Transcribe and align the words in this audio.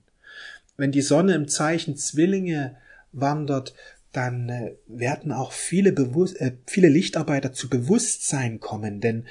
Wenn 0.77 0.93
die 0.93 1.01
Sonne 1.01 1.35
im 1.35 1.49
Zeichen 1.49 1.97
Zwillinge 1.97 2.77
wandert, 3.13 3.73
dann 4.13 4.49
äh, 4.49 4.73
werden 4.87 5.33
auch 5.33 5.53
viele, 5.53 5.93
Bewusst 5.93 6.39
äh, 6.41 6.53
viele 6.67 6.89
Lichtarbeiter 6.89 7.53
zu 7.53 7.71
Bewusstsein 7.71 8.61
kommen, 8.61 9.01
denn 9.01 9.27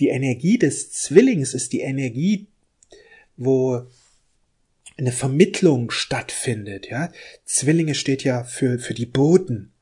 die 0.00 0.08
Energie 0.08 0.58
des 0.58 0.92
Zwillings 0.92 1.54
ist 1.54 1.72
die 1.72 1.80
Energie, 1.80 2.48
wo 3.36 3.86
eine 4.98 5.12
Vermittlung 5.12 5.90
stattfindet, 5.90 6.88
ja. 6.88 7.10
Zwillinge 7.44 7.94
steht 7.94 8.24
ja 8.24 8.44
für, 8.44 8.78
für 8.78 8.94
die 8.94 9.06
Boten, 9.06 9.72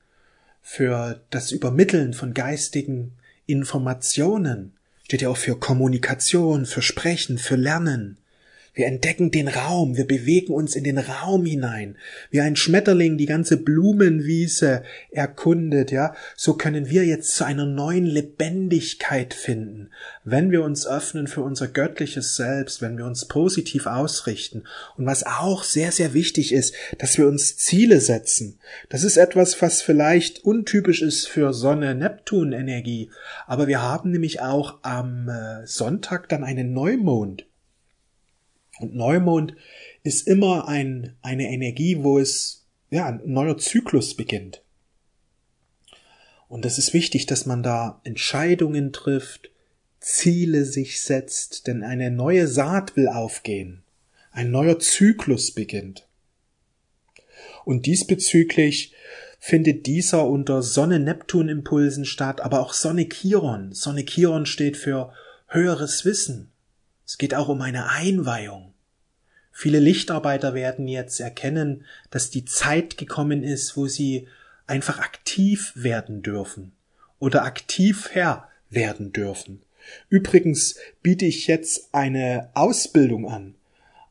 für 0.62 1.25
das 1.31 1.53
Übermitteln 1.53 2.12
von 2.12 2.34
geistigen 2.34 3.12
Informationen, 3.47 4.75
steht 5.05 5.22
ja 5.22 5.31
auch 5.31 5.37
für 5.37 5.59
Kommunikation, 5.59 6.66
für 6.66 6.82
Sprechen, 6.82 7.38
für 7.38 7.56
Lernen. 7.56 8.19
Wir 8.76 8.88
entdecken 8.88 9.31
den 9.31 9.48
Raum, 9.48 9.97
wir 9.97 10.06
bewegen 10.06 10.53
uns 10.53 10.76
in 10.76 10.84
den 10.84 10.98
Raum 10.98 11.47
hinein. 11.47 11.97
Wie 12.31 12.42
ein 12.42 12.56
Schmetterling 12.56 13.16
die 13.16 13.25
ganze 13.25 13.56
Blumenwiese 13.56 14.82
erkundet, 15.10 15.91
ja, 15.91 16.14
so 16.37 16.59
können 16.59 16.91
wir 16.91 17.06
jetzt 17.06 17.34
zu 17.34 17.44
einer 17.44 17.64
neuen 17.64 18.04
Lebendigkeit 18.04 19.32
finden, 19.32 19.88
wenn 20.25 20.50
wir 20.50 20.62
uns 20.62 20.87
öffnen 20.87 21.26
für 21.26 21.41
unser 21.41 21.69
göttliches 21.69 22.37
Selbst, 22.37 22.82
wenn 22.82 22.98
wir 22.98 23.06
uns 23.06 23.25
positiv 23.25 23.87
ausrichten. 23.87 24.64
Und 24.98 25.06
was 25.06 25.25
auch 25.25 25.64
sehr, 25.64 25.91
sehr 25.91 26.12
wichtig 26.12 26.53
ist, 26.53 26.75
dass 26.98 27.16
wir 27.16 27.28
uns 27.28 27.56
Ziele 27.56 28.03
setzen. 28.03 28.58
Das 28.91 29.04
ist 29.04 29.16
etwas, 29.16 29.62
was 29.62 29.81
vielleicht 29.81 30.44
untypisch 30.44 31.00
ist 31.00 31.28
für 31.28 31.54
Sonne-Neptun-Energie. 31.54 33.10
Aber 33.47 33.69
wir 33.69 33.81
haben 33.81 34.10
nämlich 34.10 34.43
auch 34.43 34.81
am 34.82 35.31
äh, 35.31 35.66
Sonntag 35.66 36.28
dann 36.28 36.44
einen 36.44 36.75
Neumond. 36.75 37.47
Und 38.81 38.94
Neumond 38.94 39.54
ist 40.03 40.26
immer 40.28 40.69
ein, 40.69 41.16
eine 41.22 41.50
Energie, 41.50 42.03
wo 42.03 42.19
es, 42.19 42.66
ja, 42.91 43.06
ein 43.06 43.20
neuer 43.25 43.59
Zyklus 43.59 44.14
beginnt. 44.14 44.62
Und 46.48 46.64
das 46.64 46.78
ist 46.78 46.94
wichtig, 46.94 47.26
dass 47.26 47.47
man 47.47 47.62
da 47.62 48.00
Entscheidungen 48.04 48.92
trifft, 48.92 49.50
Ziele 49.98 50.64
sich 50.64 51.00
setzt, 51.00 51.66
denn 51.66 51.82
eine 51.82 52.10
neue 52.10 52.47
Saat 52.47 52.97
will 52.97 53.09
aufgehen. 53.09 53.82
Ein 54.31 54.50
neuer 54.50 54.78
Zyklus 54.78 55.53
beginnt. 55.53 56.06
Und 57.64 57.87
diesbezüglich 57.87 58.94
findet 59.41 59.87
dieser 59.87 60.26
unter 60.28 60.62
Sonne-Neptun-Impulsen 60.62 62.04
statt, 62.04 62.41
aber 62.41 62.60
auch 62.60 62.72
Sonne-Chiron. 62.72 63.72
Sonne-Chiron 63.72 64.47
steht 64.47 64.76
für 64.76 65.12
höheres 65.48 66.04
Wissen, 66.04 66.53
es 67.06 67.19
geht 67.19 67.34
auch 67.34 67.49
um 67.49 67.62
eine 67.62 67.89
Einweihung. 67.89 68.75
Viele 69.53 69.78
Lichtarbeiter 69.78 70.53
werden 70.53 70.87
jetzt 70.87 71.19
erkennen, 71.21 71.84
dass 72.11 72.31
die 72.31 72.44
Zeit 72.44 72.99
gekommen 72.99 73.43
ist, 73.43 73.77
wo 73.77 73.87
sie 73.87 74.28
einfach 74.67 74.99
aktiv 74.99 75.72
werden 75.77 76.22
dürfen 76.22 76.72
oder 77.19 77.44
aktiv 77.44 78.11
Herr 78.12 78.49
werden 78.69 79.12
dürfen. 79.12 79.62
Übrigens 80.09 80.77
biete 81.03 81.25
ich 81.25 81.47
jetzt 81.47 81.94
eine 81.94 82.50
Ausbildung 82.55 83.31
an. 83.31 83.55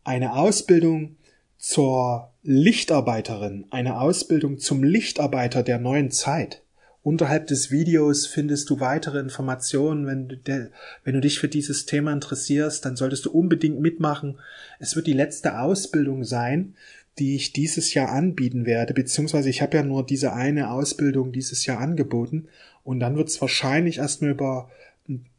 Eine 0.03 0.33
Ausbildung 0.33 1.17
zur 1.57 2.31
Lichtarbeiterin, 2.43 3.65
eine 3.71 3.99
Ausbildung 3.99 4.59
zum 4.59 4.83
Lichtarbeiter 4.83 5.63
der 5.63 5.79
neuen 5.79 6.11
Zeit. 6.11 6.61
Unterhalb 7.05 7.45
des 7.45 7.69
Videos 7.69 8.25
findest 8.25 8.67
du 8.71 8.79
weitere 8.79 9.19
Informationen. 9.19 10.07
Wenn 10.07 10.27
du, 10.27 10.37
de, 10.37 10.69
wenn 11.03 11.13
du 11.13 11.21
dich 11.21 11.37
für 11.37 11.47
dieses 11.47 11.85
Thema 11.85 12.11
interessierst, 12.11 12.83
dann 12.83 12.95
solltest 12.95 13.25
du 13.25 13.31
unbedingt 13.31 13.79
mitmachen. 13.79 14.39
Es 14.79 14.95
wird 14.95 15.05
die 15.05 15.13
letzte 15.13 15.59
Ausbildung 15.59 16.23
sein, 16.23 16.73
die 17.19 17.35
ich 17.35 17.53
dieses 17.53 17.93
Jahr 17.93 18.09
anbieten 18.09 18.65
werde, 18.65 18.95
beziehungsweise 18.95 19.51
ich 19.51 19.61
habe 19.61 19.77
ja 19.77 19.83
nur 19.83 20.03
diese 20.03 20.33
eine 20.33 20.71
Ausbildung 20.71 21.31
dieses 21.31 21.67
Jahr 21.67 21.77
angeboten 21.77 22.47
und 22.83 22.99
dann 22.99 23.15
wird 23.15 23.29
es 23.29 23.39
wahrscheinlich 23.39 23.99
erstmal 23.99 24.31
über 24.31 24.71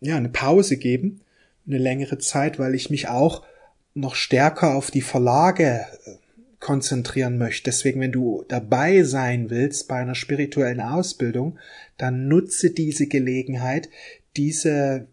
ja, 0.00 0.16
eine 0.16 0.28
Pause 0.28 0.76
geben, 0.76 1.21
eine 1.66 1.78
längere 1.78 2.19
Zeit, 2.19 2.61
weil 2.61 2.76
ich 2.76 2.91
mich 2.91 3.08
auch 3.08 3.43
noch 3.93 4.14
stärker 4.14 4.76
auf 4.76 4.93
die 4.93 5.02
Verlage 5.02 5.85
äh, 6.05 6.11
konzentrieren 6.67 7.39
möchte. 7.39 7.71
Deswegen, 7.71 8.01
wenn 8.01 8.11
du 8.11 8.45
dabei 8.49 9.05
sein 9.05 9.51
willst 9.51 9.87
bei 9.87 9.99
einer 9.99 10.17
spirituellen 10.17 10.81
Ausbildung, 10.81 11.61
dann 11.97 12.27
nutze 12.27 12.73
diese 12.73 13.07
Gelegenheit. 13.07 13.89
Diese 14.37 15.07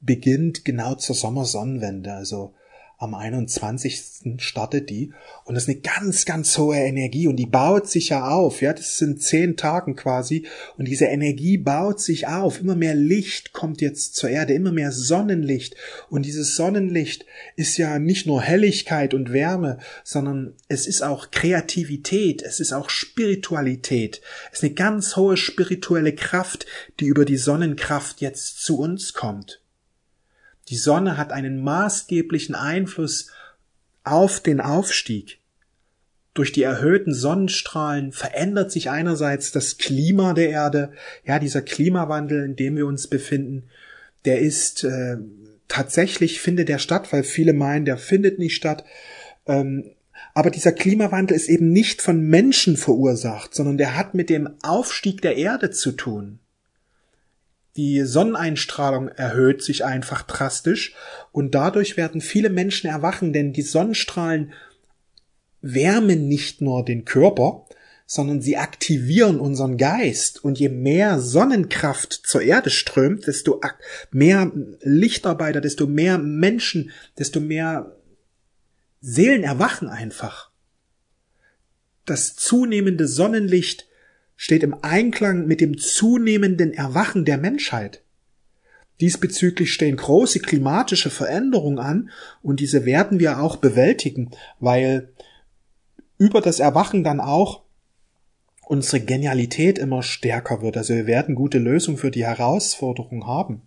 beginnt 0.00 0.64
genau 0.64 0.94
zur 0.94 1.16
Sommersonnenwende. 1.16 2.12
Also 2.12 2.54
am 3.00 3.14
21. 3.14 4.38
startet 4.38 4.90
die 4.90 5.12
und 5.44 5.54
das 5.54 5.64
ist 5.64 5.68
eine 5.68 5.80
ganz, 5.80 6.24
ganz 6.24 6.58
hohe 6.58 6.76
Energie 6.76 7.28
und 7.28 7.36
die 7.36 7.46
baut 7.46 7.88
sich 7.88 8.08
ja 8.08 8.26
auf. 8.26 8.60
Ja, 8.60 8.72
das 8.72 8.98
sind 8.98 9.22
zehn 9.22 9.56
Tagen 9.56 9.94
quasi 9.94 10.46
und 10.76 10.88
diese 10.88 11.04
Energie 11.04 11.58
baut 11.58 12.00
sich 12.00 12.26
auf. 12.26 12.60
Immer 12.60 12.74
mehr 12.74 12.96
Licht 12.96 13.52
kommt 13.52 13.80
jetzt 13.80 14.16
zur 14.16 14.30
Erde, 14.30 14.54
immer 14.54 14.72
mehr 14.72 14.90
Sonnenlicht 14.90 15.76
und 16.10 16.26
dieses 16.26 16.56
Sonnenlicht 16.56 17.24
ist 17.54 17.76
ja 17.76 18.00
nicht 18.00 18.26
nur 18.26 18.42
Helligkeit 18.42 19.14
und 19.14 19.32
Wärme, 19.32 19.78
sondern 20.02 20.54
es 20.66 20.88
ist 20.88 21.02
auch 21.02 21.30
Kreativität, 21.30 22.42
es 22.42 22.58
ist 22.58 22.72
auch 22.72 22.90
Spiritualität. 22.90 24.20
Es 24.50 24.58
ist 24.58 24.64
eine 24.64 24.74
ganz 24.74 25.14
hohe 25.14 25.36
spirituelle 25.36 26.16
Kraft, 26.16 26.66
die 26.98 27.06
über 27.06 27.24
die 27.24 27.36
Sonnenkraft 27.36 28.20
jetzt 28.20 28.60
zu 28.64 28.80
uns 28.80 29.12
kommt. 29.12 29.60
Die 30.68 30.76
Sonne 30.76 31.16
hat 31.16 31.32
einen 31.32 31.62
maßgeblichen 31.62 32.54
Einfluss 32.54 33.30
auf 34.04 34.40
den 34.40 34.60
Aufstieg. 34.60 35.40
durch 36.34 36.52
die 36.52 36.62
erhöhten 36.62 37.12
Sonnenstrahlen 37.12 38.12
verändert 38.12 38.70
sich 38.70 38.90
einerseits 38.90 39.50
das 39.50 39.76
Klima 39.76 40.34
der 40.34 40.50
Erde. 40.50 40.92
Ja, 41.24 41.40
dieser 41.40 41.62
Klimawandel, 41.62 42.44
in 42.44 42.54
dem 42.54 42.76
wir 42.76 42.86
uns 42.86 43.08
befinden, 43.08 43.64
der 44.24 44.38
ist 44.38 44.84
äh, 44.84 45.16
tatsächlich 45.66 46.40
findet 46.40 46.68
der 46.68 46.78
statt, 46.78 47.12
weil 47.12 47.24
viele 47.24 47.54
meinen, 47.54 47.84
der 47.84 47.98
findet 47.98 48.38
nicht 48.38 48.54
statt. 48.54 48.84
Ähm, 49.46 49.90
aber 50.32 50.50
dieser 50.50 50.70
Klimawandel 50.70 51.36
ist 51.36 51.48
eben 51.48 51.72
nicht 51.72 52.02
von 52.02 52.20
Menschen 52.20 52.76
verursacht, 52.76 53.52
sondern 53.52 53.76
der 53.76 53.96
hat 53.96 54.14
mit 54.14 54.30
dem 54.30 54.48
Aufstieg 54.62 55.20
der 55.22 55.36
Erde 55.36 55.70
zu 55.70 55.90
tun. 55.90 56.38
Die 57.78 58.02
Sonneneinstrahlung 58.04 59.06
erhöht 59.06 59.62
sich 59.62 59.84
einfach 59.84 60.22
drastisch 60.22 60.96
und 61.30 61.54
dadurch 61.54 61.96
werden 61.96 62.20
viele 62.20 62.50
Menschen 62.50 62.90
erwachen, 62.90 63.32
denn 63.32 63.52
die 63.52 63.62
Sonnenstrahlen 63.62 64.52
wärmen 65.60 66.26
nicht 66.26 66.60
nur 66.60 66.84
den 66.84 67.04
Körper, 67.04 67.68
sondern 68.04 68.40
sie 68.40 68.56
aktivieren 68.56 69.38
unseren 69.38 69.76
Geist. 69.76 70.42
Und 70.42 70.58
je 70.58 70.70
mehr 70.70 71.20
Sonnenkraft 71.20 72.12
zur 72.14 72.42
Erde 72.42 72.70
strömt, 72.70 73.28
desto 73.28 73.60
mehr 74.10 74.50
Lichtarbeiter, 74.80 75.60
desto 75.60 75.86
mehr 75.86 76.18
Menschen, 76.18 76.90
desto 77.16 77.38
mehr 77.38 77.94
Seelen 79.00 79.44
erwachen 79.44 79.88
einfach. 79.88 80.50
Das 82.06 82.34
zunehmende 82.34 83.06
Sonnenlicht 83.06 83.87
steht 84.38 84.62
im 84.62 84.74
Einklang 84.82 85.46
mit 85.46 85.60
dem 85.60 85.76
zunehmenden 85.76 86.72
Erwachen 86.72 87.24
der 87.24 87.38
Menschheit. 87.38 88.04
Diesbezüglich 89.00 89.72
stehen 89.72 89.96
große 89.96 90.38
klimatische 90.38 91.10
Veränderungen 91.10 91.80
an 91.80 92.10
und 92.40 92.60
diese 92.60 92.84
werden 92.84 93.18
wir 93.18 93.40
auch 93.40 93.56
bewältigen, 93.56 94.30
weil 94.60 95.12
über 96.18 96.40
das 96.40 96.60
Erwachen 96.60 97.02
dann 97.02 97.20
auch 97.20 97.62
unsere 98.64 99.00
Genialität 99.00 99.76
immer 99.76 100.04
stärker 100.04 100.62
wird. 100.62 100.76
Also 100.76 100.94
wir 100.94 101.08
werden 101.08 101.34
gute 101.34 101.58
Lösungen 101.58 101.98
für 101.98 102.12
die 102.12 102.24
Herausforderung 102.24 103.26
haben. 103.26 103.62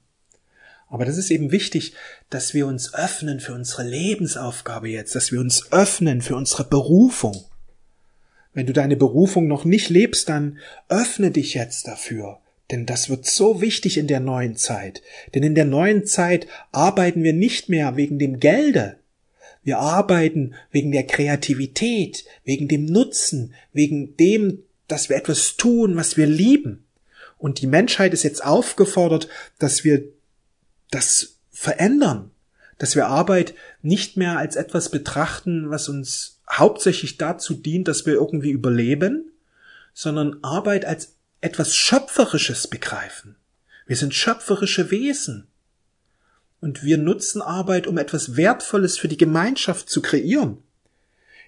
Aber 0.88 1.04
das 1.04 1.18
ist 1.18 1.32
eben 1.32 1.52
wichtig, 1.52 1.96
dass 2.30 2.54
wir 2.54 2.66
uns 2.66 2.94
öffnen 2.94 3.42
für 3.42 3.54
unsere 3.54 3.84
Lebensaufgabe 3.84 4.88
jetzt, 4.88 5.16
dass 5.16 5.34
wir 5.34 5.42
uns 5.42 5.72
öffnen 5.74 6.22
für 6.22 6.38
unsere 6.38 6.64
Berufung. 6.64 7.44
Wenn 8.54 8.66
du 8.66 8.74
deine 8.74 8.98
Berufung 8.98 9.48
noch 9.48 9.66
nicht 9.66 9.90
lebst, 9.90 10.30
dann 10.30 10.60
öffne 10.90 11.32
dich 11.32 11.54
jetzt 11.54 11.88
dafür. 11.88 12.40
Denn 12.70 12.86
das 12.86 13.10
wird 13.10 13.26
so 13.26 13.62
wichtig 13.62 13.98
in 13.98 14.08
der 14.08 14.20
neuen 14.20 14.56
Zeit. 14.56 15.02
Denn 15.34 15.44
in 15.44 15.56
der 15.56 15.66
neuen 15.66 16.06
Zeit 16.06 16.48
arbeiten 16.72 17.24
wir 17.24 17.34
nicht 17.34 17.70
mehr 17.70 17.98
wegen 17.98 18.20
dem 18.20 18.40
Gelde, 18.40 18.98
wir 19.64 19.80
arbeiten 19.80 20.56
wegen 20.72 20.92
der 20.92 21.06
Kreativität, 21.06 22.26
wegen 22.44 22.68
dem 22.68 22.86
Nutzen, 22.86 23.54
wegen 23.74 24.18
dem, 24.18 24.64
dass 24.88 25.10
wir 25.10 25.18
etwas 25.18 25.56
tun, 25.56 25.96
was 25.96 26.18
wir 26.18 26.26
lieben. 26.26 26.86
Und 27.38 27.62
die 27.62 27.68
Menschheit 27.68 28.14
ist 28.14 28.24
jetzt 28.24 28.44
aufgefordert, 28.44 29.28
dass 29.60 29.84
wir 29.84 30.04
das 30.90 31.38
verändern, 31.52 32.32
dass 32.78 32.96
wir 32.96 33.08
Arbeit 33.08 33.54
nicht 33.82 34.18
mehr 34.18 34.38
als 34.38 34.56
etwas 34.56 34.90
betrachten, 34.90 35.70
was 35.70 35.90
uns 35.90 36.40
hauptsächlich 36.52 37.18
dazu 37.18 37.54
dient, 37.54 37.88
dass 37.88 38.06
wir 38.06 38.14
irgendwie 38.14 38.52
überleben, 38.52 39.32
sondern 39.94 40.44
Arbeit 40.44 40.86
als 40.86 41.16
etwas 41.42 41.76
Schöpferisches 41.76 42.68
begreifen. 42.68 43.36
Wir 43.88 43.96
sind 43.96 44.14
schöpferische 44.14 44.92
Wesen. 44.92 45.48
Und 46.60 46.84
wir 46.84 46.98
nutzen 46.98 47.42
Arbeit, 47.42 47.88
um 47.88 47.98
etwas 47.98 48.38
Wertvolles 48.38 48.98
für 48.98 49.08
die 49.08 49.18
Gemeinschaft 49.18 49.90
zu 49.90 50.02
kreieren. 50.02 50.60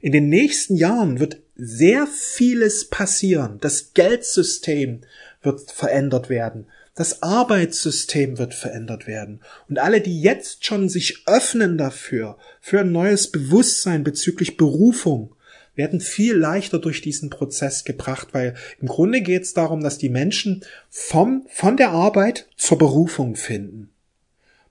In 0.01 0.11
den 0.11 0.27
nächsten 0.27 0.75
Jahren 0.75 1.19
wird 1.19 1.37
sehr 1.55 2.07
vieles 2.07 2.89
passieren. 2.89 3.59
Das 3.61 3.93
Geldsystem 3.93 5.01
wird 5.43 5.71
verändert 5.71 6.29
werden. 6.29 6.65
Das 6.95 7.23
Arbeitssystem 7.23 8.37
wird 8.37 8.53
verändert 8.53 9.07
werden. 9.07 9.41
Und 9.67 9.79
alle, 9.79 9.99
die 9.99 10.21
jetzt 10.21 10.65
schon 10.65 10.89
sich 10.89 11.23
öffnen 11.25 11.77
dafür, 11.77 12.37
für 12.61 12.81
ein 12.81 12.91
neues 12.91 13.31
Bewusstsein 13.31 14.03
bezüglich 14.03 14.57
Berufung, 14.57 15.35
werden 15.75 15.99
viel 15.99 16.35
leichter 16.35 16.77
durch 16.77 17.01
diesen 17.01 17.31
Prozess 17.31 17.83
gebracht, 17.83 18.27
weil 18.33 18.53
im 18.79 18.87
Grunde 18.87 19.21
geht 19.21 19.41
es 19.41 19.55
darum, 19.55 19.81
dass 19.81 19.97
die 19.97 20.09
Menschen 20.09 20.63
vom, 20.89 21.47
von 21.49 21.77
der 21.77 21.89
Arbeit 21.89 22.47
zur 22.57 22.77
Berufung 22.77 23.35
finden. 23.35 23.89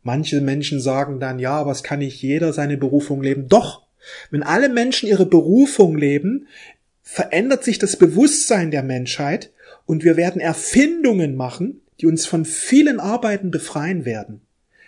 Manche 0.05 0.41
Menschen 0.41 0.81
sagen 0.81 1.19
dann, 1.19 1.41
ja, 1.41 1.53
aber 1.53 1.73
es 1.73 1.83
kann 1.83 1.99
nicht 1.99 2.23
jeder 2.23 2.53
seine 2.53 2.77
Berufung 2.77 3.21
leben. 3.21 3.49
Doch, 3.49 3.83
wenn 4.31 4.45
alle 4.45 4.69
Menschen 4.69 5.09
ihre 5.09 5.27
Berufung 5.27 5.97
leben, 5.97 6.47
verändert 7.03 7.65
sich 7.65 7.79
das 7.81 7.97
Bewusstsein 7.97 8.71
der 8.71 8.85
Menschheit 8.85 9.51
und 9.87 10.05
wir 10.05 10.17
werden 10.17 10.41
Erfindungen 10.41 11.35
machen, 11.35 11.82
die 12.03 12.07
uns 12.07 12.27
von 12.27 12.45
vielen 12.45 12.99
Arbeiten 12.99 13.53
befreien 13.53 14.05
werden. 14.05 14.43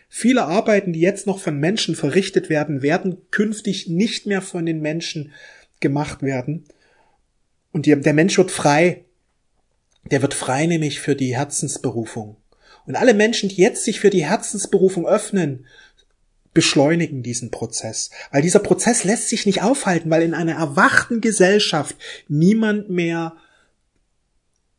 Viele 0.09 0.45
Arbeiten, 0.45 0.93
die 0.93 1.01
jetzt 1.01 1.29
noch 1.29 1.39
von 1.39 1.59
Menschen 1.59 1.95
verrichtet 1.95 2.51
werden, 2.51 2.83
werden 2.83 3.19
künftig 3.31 3.89
nicht 3.89 4.27
mehr 4.27 4.43
von 4.43 4.67
den 4.67 4.81
Menschen 4.81 5.33
gemacht 5.81 6.23
werden. 6.23 6.65
Und 7.71 7.87
der 7.87 8.13
Mensch 8.13 8.37
wird 8.37 8.51
frei. 8.51 9.05
Der 10.11 10.23
wird 10.23 10.35
frei 10.35 10.67
nämlich 10.67 11.01
für 11.01 11.15
die 11.15 11.37
Herzensberufung. 11.37 12.37
Und 12.85 12.97
alle 12.97 13.15
Menschen, 13.15 13.49
die 13.49 13.63
jetzt 13.63 13.85
sich 13.85 14.01
für 14.01 14.11
die 14.11 14.25
Herzensberufung 14.25 15.07
öffnen, 15.07 15.67
beschleunigen 16.53 17.23
diesen 17.23 17.51
Prozess. 17.53 18.11
Weil 18.33 18.43
dieser 18.43 18.59
Prozess 18.59 19.05
lässt 19.05 19.29
sich 19.29 19.47
nicht 19.47 19.63
aufhalten, 19.63 20.11
weil 20.11 20.23
in 20.23 20.35
einer 20.35 20.55
erwachten 20.55 21.21
Gesellschaft 21.21 21.97
niemand 22.29 22.91
mehr 22.91 23.37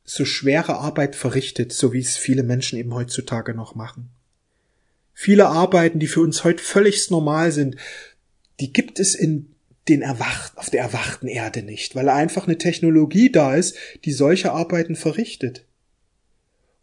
so 0.06 0.24
schwere 0.24 0.78
Arbeit 0.78 1.16
verrichtet, 1.16 1.74
so 1.74 1.92
wie 1.92 2.00
es 2.00 2.16
viele 2.16 2.44
Menschen 2.44 2.78
eben 2.78 2.94
heutzutage 2.94 3.54
noch 3.54 3.76
machen. 3.76 4.10
Viele 5.14 5.48
Arbeiten, 5.48 6.00
die 6.00 6.08
für 6.08 6.22
uns 6.22 6.44
heute 6.44 6.64
völlig 6.64 7.10
normal 7.10 7.52
sind, 7.52 7.76
die 8.60 8.72
gibt 8.72 9.00
es 9.00 9.16
in 9.16 9.52
den 9.90 10.02
erwacht, 10.02 10.58
auf 10.58 10.70
der 10.70 10.82
erwachten 10.82 11.28
Erde 11.28 11.64
nicht, 11.64 11.96
weil 11.96 12.10
einfach 12.10 12.48
eine 12.48 12.58
Technologie 12.58 13.32
da 13.32 13.56
ist, 13.56 13.76
die 14.04 14.12
solche 14.12 14.52
Arbeiten 14.52 14.96
verrichtet. 14.96 15.66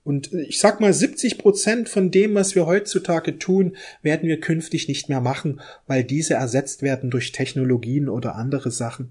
Und 0.05 0.33
ich 0.33 0.59
sag 0.59 0.81
mal, 0.81 0.93
70 0.93 1.39
Prozent 1.39 1.89
von 1.89 2.11
dem, 2.11 2.35
was 2.35 2.55
wir 2.55 2.67
heutzutage 2.67 3.39
tun, 3.39 3.77
werden 4.03 4.29
wir 4.29 4.41
künftig 4.41 4.89
nicht 4.89 5.09
mehr 5.09 5.21
machen, 5.21 5.61
weil 5.87 6.03
diese 6.03 6.35
ersetzt 6.35 6.83
werden 6.83 7.11
durch 7.11 7.31
Technologien 7.31 8.09
oder 8.09 8.35
andere 8.35 8.73
Sachen. 8.73 9.11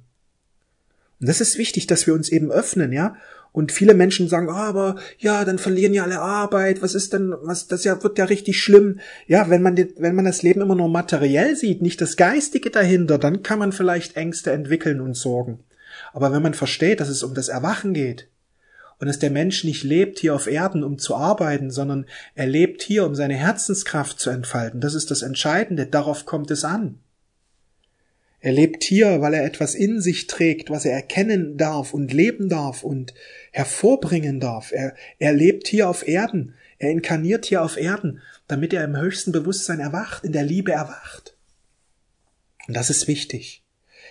Und 1.21 1.29
das 1.29 1.39
ist 1.39 1.57
wichtig, 1.57 1.87
dass 1.87 2.07
wir 2.07 2.13
uns 2.13 2.29
eben 2.29 2.51
öffnen, 2.51 2.91
ja. 2.91 3.15
Und 3.51 3.71
viele 3.71 3.93
Menschen 3.93 4.29
sagen, 4.29 4.47
oh, 4.49 4.53
aber 4.53 4.95
ja, 5.17 5.43
dann 5.43 5.59
verlieren 5.59 5.93
ja 5.93 6.03
alle 6.03 6.21
Arbeit. 6.21 6.81
Was 6.81 6.95
ist 6.95 7.11
denn, 7.11 7.33
was, 7.41 7.67
das 7.67 7.83
ja, 7.83 8.01
wird 8.01 8.17
ja 8.17 8.25
richtig 8.25 8.61
schlimm. 8.61 8.99
Ja, 9.27 9.49
wenn 9.49 9.61
man, 9.61 9.75
wenn 9.97 10.15
man 10.15 10.25
das 10.25 10.41
Leben 10.41 10.61
immer 10.61 10.75
nur 10.75 10.87
materiell 10.87 11.55
sieht, 11.55 11.81
nicht 11.81 11.99
das 11.99 12.15
Geistige 12.15 12.69
dahinter, 12.69 13.17
dann 13.17 13.43
kann 13.43 13.59
man 13.59 13.73
vielleicht 13.73 14.15
Ängste 14.15 14.51
entwickeln 14.51 15.01
und 15.01 15.15
Sorgen. 15.15 15.59
Aber 16.13 16.31
wenn 16.31 16.41
man 16.41 16.53
versteht, 16.53 17.01
dass 17.01 17.09
es 17.09 17.23
um 17.23 17.33
das 17.33 17.49
Erwachen 17.49 17.93
geht, 17.93 18.29
und 19.01 19.07
dass 19.07 19.17
der 19.17 19.31
Mensch 19.31 19.63
nicht 19.63 19.83
lebt 19.83 20.19
hier 20.19 20.35
auf 20.35 20.45
Erden, 20.45 20.83
um 20.83 20.99
zu 20.99 21.15
arbeiten, 21.15 21.71
sondern 21.71 22.05
er 22.35 22.45
lebt 22.45 22.83
hier, 22.83 23.03
um 23.07 23.15
seine 23.15 23.33
Herzenskraft 23.33 24.19
zu 24.19 24.29
entfalten. 24.29 24.79
Das 24.79 24.93
ist 24.93 25.09
das 25.09 25.23
Entscheidende, 25.23 25.87
darauf 25.87 26.27
kommt 26.27 26.51
es 26.51 26.63
an. 26.63 26.99
Er 28.41 28.51
lebt 28.51 28.83
hier, 28.83 29.21
weil 29.21 29.35
er 29.35 29.45
etwas 29.45 29.75
in 29.75 30.01
sich 30.01 30.25
trägt, 30.25 30.71
was 30.71 30.85
er 30.85 30.93
erkennen 30.93 31.57
darf 31.57 31.93
und 31.93 32.11
leben 32.11 32.49
darf 32.49 32.83
und 32.83 33.13
hervorbringen 33.51 34.39
darf. 34.39 34.71
Er, 34.71 34.95
er 35.19 35.31
lebt 35.31 35.67
hier 35.67 35.87
auf 35.87 36.07
Erden, 36.07 36.55
er 36.79 36.89
inkarniert 36.89 37.45
hier 37.45 37.63
auf 37.63 37.77
Erden, 37.77 38.21
damit 38.47 38.73
er 38.73 38.83
im 38.83 38.97
höchsten 38.97 39.31
Bewusstsein 39.31 39.79
erwacht, 39.79 40.23
in 40.23 40.31
der 40.31 40.43
Liebe 40.43 40.71
erwacht. 40.71 41.37
Und 42.67 42.75
das 42.75 42.89
ist 42.89 43.07
wichtig. 43.07 43.63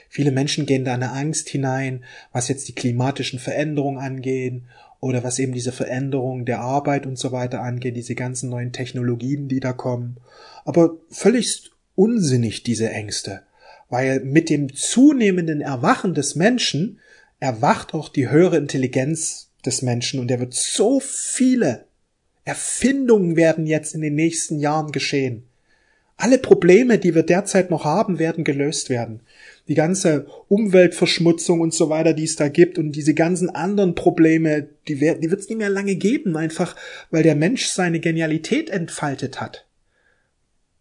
Viele 0.08 0.30
Menschen 0.30 0.64
gehen 0.66 0.84
da 0.84 0.94
eine 0.94 1.10
Angst 1.10 1.48
hinein, 1.48 2.04
was 2.30 2.48
jetzt 2.48 2.68
die 2.68 2.74
klimatischen 2.74 3.40
Veränderungen 3.40 3.98
angehen 3.98 4.68
oder 5.00 5.24
was 5.24 5.40
eben 5.40 5.52
diese 5.52 5.72
Veränderung 5.72 6.44
der 6.44 6.60
Arbeit 6.60 7.06
und 7.06 7.18
so 7.18 7.32
weiter 7.32 7.62
angeht, 7.62 7.96
diese 7.96 8.14
ganzen 8.14 8.50
neuen 8.50 8.72
Technologien, 8.72 9.48
die 9.48 9.60
da 9.60 9.72
kommen. 9.72 10.18
Aber 10.64 10.98
völlig 11.10 11.70
unsinnig 11.96 12.62
diese 12.62 12.90
Ängste, 12.90 13.42
weil 13.90 14.20
mit 14.20 14.48
dem 14.48 14.74
zunehmenden 14.74 15.60
Erwachen 15.60 16.14
des 16.14 16.34
Menschen 16.34 16.98
erwacht 17.38 17.92
auch 17.92 18.08
die 18.08 18.30
höhere 18.30 18.56
Intelligenz 18.56 19.50
des 19.66 19.82
Menschen 19.82 20.20
und 20.20 20.30
er 20.30 20.40
wird 20.40 20.54
so 20.54 21.00
viele 21.00 21.84
Erfindungen 22.44 23.36
werden 23.36 23.66
jetzt 23.66 23.94
in 23.94 24.00
den 24.00 24.14
nächsten 24.14 24.58
Jahren 24.58 24.92
geschehen. 24.92 25.42
Alle 26.16 26.38
Probleme, 26.38 26.98
die 26.98 27.14
wir 27.14 27.22
derzeit 27.22 27.70
noch 27.70 27.84
haben, 27.84 28.18
werden 28.18 28.44
gelöst 28.44 28.88
werden 28.88 29.20
die 29.70 29.76
ganze 29.76 30.26
Umweltverschmutzung 30.48 31.60
und 31.60 31.72
so 31.72 31.90
weiter, 31.90 32.12
die 32.12 32.24
es 32.24 32.34
da 32.34 32.48
gibt 32.48 32.76
und 32.76 32.90
diese 32.90 33.14
ganzen 33.14 33.50
anderen 33.50 33.94
Probleme, 33.94 34.66
die, 34.88 34.96
die 34.96 35.30
wird 35.30 35.40
es 35.40 35.48
nicht 35.48 35.58
mehr 35.58 35.70
lange 35.70 35.94
geben, 35.94 36.36
einfach 36.36 36.74
weil 37.12 37.22
der 37.22 37.36
Mensch 37.36 37.66
seine 37.66 38.00
Genialität 38.00 38.68
entfaltet 38.68 39.40
hat. 39.40 39.68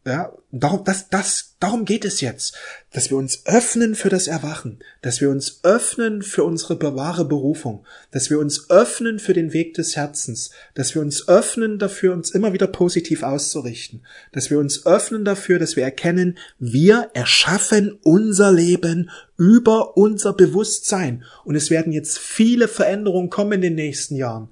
Ja, 0.05 0.31
darum, 0.51 0.85
das, 0.85 1.09
das, 1.09 1.55
darum 1.59 1.83
geht 1.83 2.05
es 2.05 2.21
jetzt, 2.21 2.55
dass 2.93 3.09
wir 3.09 3.17
uns 3.17 3.45
öffnen 3.45 3.95
für 3.95 4.07
das 4.07 4.27
Erwachen, 4.27 4.79
dass 5.01 5.19
wir 5.19 5.29
uns 5.29 5.59
öffnen 5.63 6.21
für 6.21 6.45
unsere 6.45 6.79
wahre 6.95 7.25
Berufung, 7.25 7.85
dass 8.11 8.29
wir 8.29 8.39
uns 8.39 8.69
öffnen 8.69 9.19
für 9.19 9.33
den 9.33 9.51
Weg 9.51 9.73
des 9.73 9.97
Herzens, 9.97 10.51
dass 10.73 10.95
wir 10.95 11.01
uns 11.01 11.27
öffnen 11.27 11.79
dafür, 11.79 12.13
uns 12.13 12.31
immer 12.31 12.53
wieder 12.53 12.67
positiv 12.67 13.23
auszurichten, 13.23 14.05
dass 14.31 14.49
wir 14.49 14.57
uns 14.57 14.85
öffnen 14.85 15.25
dafür, 15.25 15.59
dass 15.59 15.75
wir 15.75 15.83
erkennen, 15.83 16.37
wir 16.59 17.09
erschaffen 17.13 17.99
unser 18.01 18.53
Leben 18.53 19.11
über 19.37 19.97
unser 19.97 20.31
Bewusstsein. 20.31 21.25
Und 21.43 21.55
es 21.55 21.69
werden 21.69 21.91
jetzt 21.91 22.17
viele 22.17 22.69
Veränderungen 22.69 23.29
kommen 23.29 23.53
in 23.53 23.61
den 23.61 23.75
nächsten 23.75 24.15
Jahren 24.15 24.49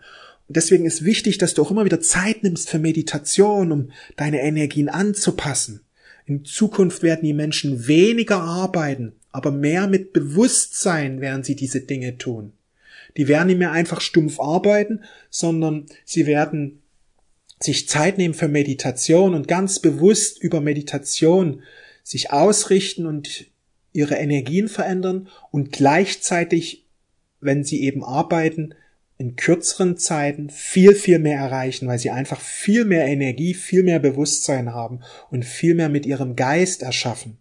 deswegen 0.48 0.86
ist 0.86 1.04
wichtig, 1.04 1.38
dass 1.38 1.54
du 1.54 1.62
auch 1.62 1.72
immer 1.72 1.86
wieder 1.86 2.02
Zeit 2.02 2.44
nimmst 2.44 2.70
für 2.70 2.80
Meditation, 2.80 3.72
um 3.72 3.92
deine 4.16 4.42
Energien 4.42 4.90
anzupassen. 4.90 5.82
In 6.26 6.46
Zukunft 6.46 7.04
werden 7.04 7.24
die 7.24 7.34
Menschen 7.34 7.88
weniger 7.88 8.42
arbeiten, 8.42 9.14
aber 9.32 9.52
mehr 9.52 9.88
mit 9.88 10.14
Bewusstsein 10.14 11.22
werden 11.22 11.44
sie 11.44 11.56
diese 11.56 11.82
Dinge 11.82 12.18
tun. 12.18 12.54
Die 13.16 13.28
werden 13.28 13.48
nicht 13.48 13.60
mehr 13.60 13.72
einfach 13.72 14.02
stumpf 14.02 14.40
arbeiten, 14.40 15.02
sondern 15.30 15.86
sie 16.06 16.28
werden 16.28 16.82
sich 17.60 17.88
Zeit 17.88 18.18
nehmen 18.18 18.34
für 18.34 18.48
Meditation 18.48 19.34
und 19.34 19.48
ganz 19.48 19.80
bewusst 19.80 20.42
über 20.42 20.62
Meditation 20.62 21.64
sich 22.04 22.32
ausrichten 22.32 23.06
und 23.06 23.46
ihre 23.94 24.16
Energien 24.16 24.68
verändern 24.68 25.28
und 25.52 25.72
gleichzeitig, 25.72 26.86
wenn 27.42 27.64
sie 27.64 27.82
eben 27.82 28.04
arbeiten, 28.04 28.76
in 29.18 29.36
kürzeren 29.36 29.98
Zeiten 29.98 30.50
viel, 30.50 30.94
viel 30.94 31.20
mehr 31.20 31.40
erreichen, 31.40 31.88
weil 31.88 31.98
sie 31.98 32.12
einfach 32.12 32.40
viel 32.40 32.86
mehr 32.86 33.06
Energie, 33.06 33.54
viel 33.54 33.84
mehr 33.84 34.00
Bewusstsein 34.00 34.74
haben 34.74 35.02
und 35.32 35.44
viel 35.44 35.74
mehr 35.74 35.90
mit 35.90 36.06
ihrem 36.06 36.36
Geist 36.36 36.84
erschaffen. 36.84 37.38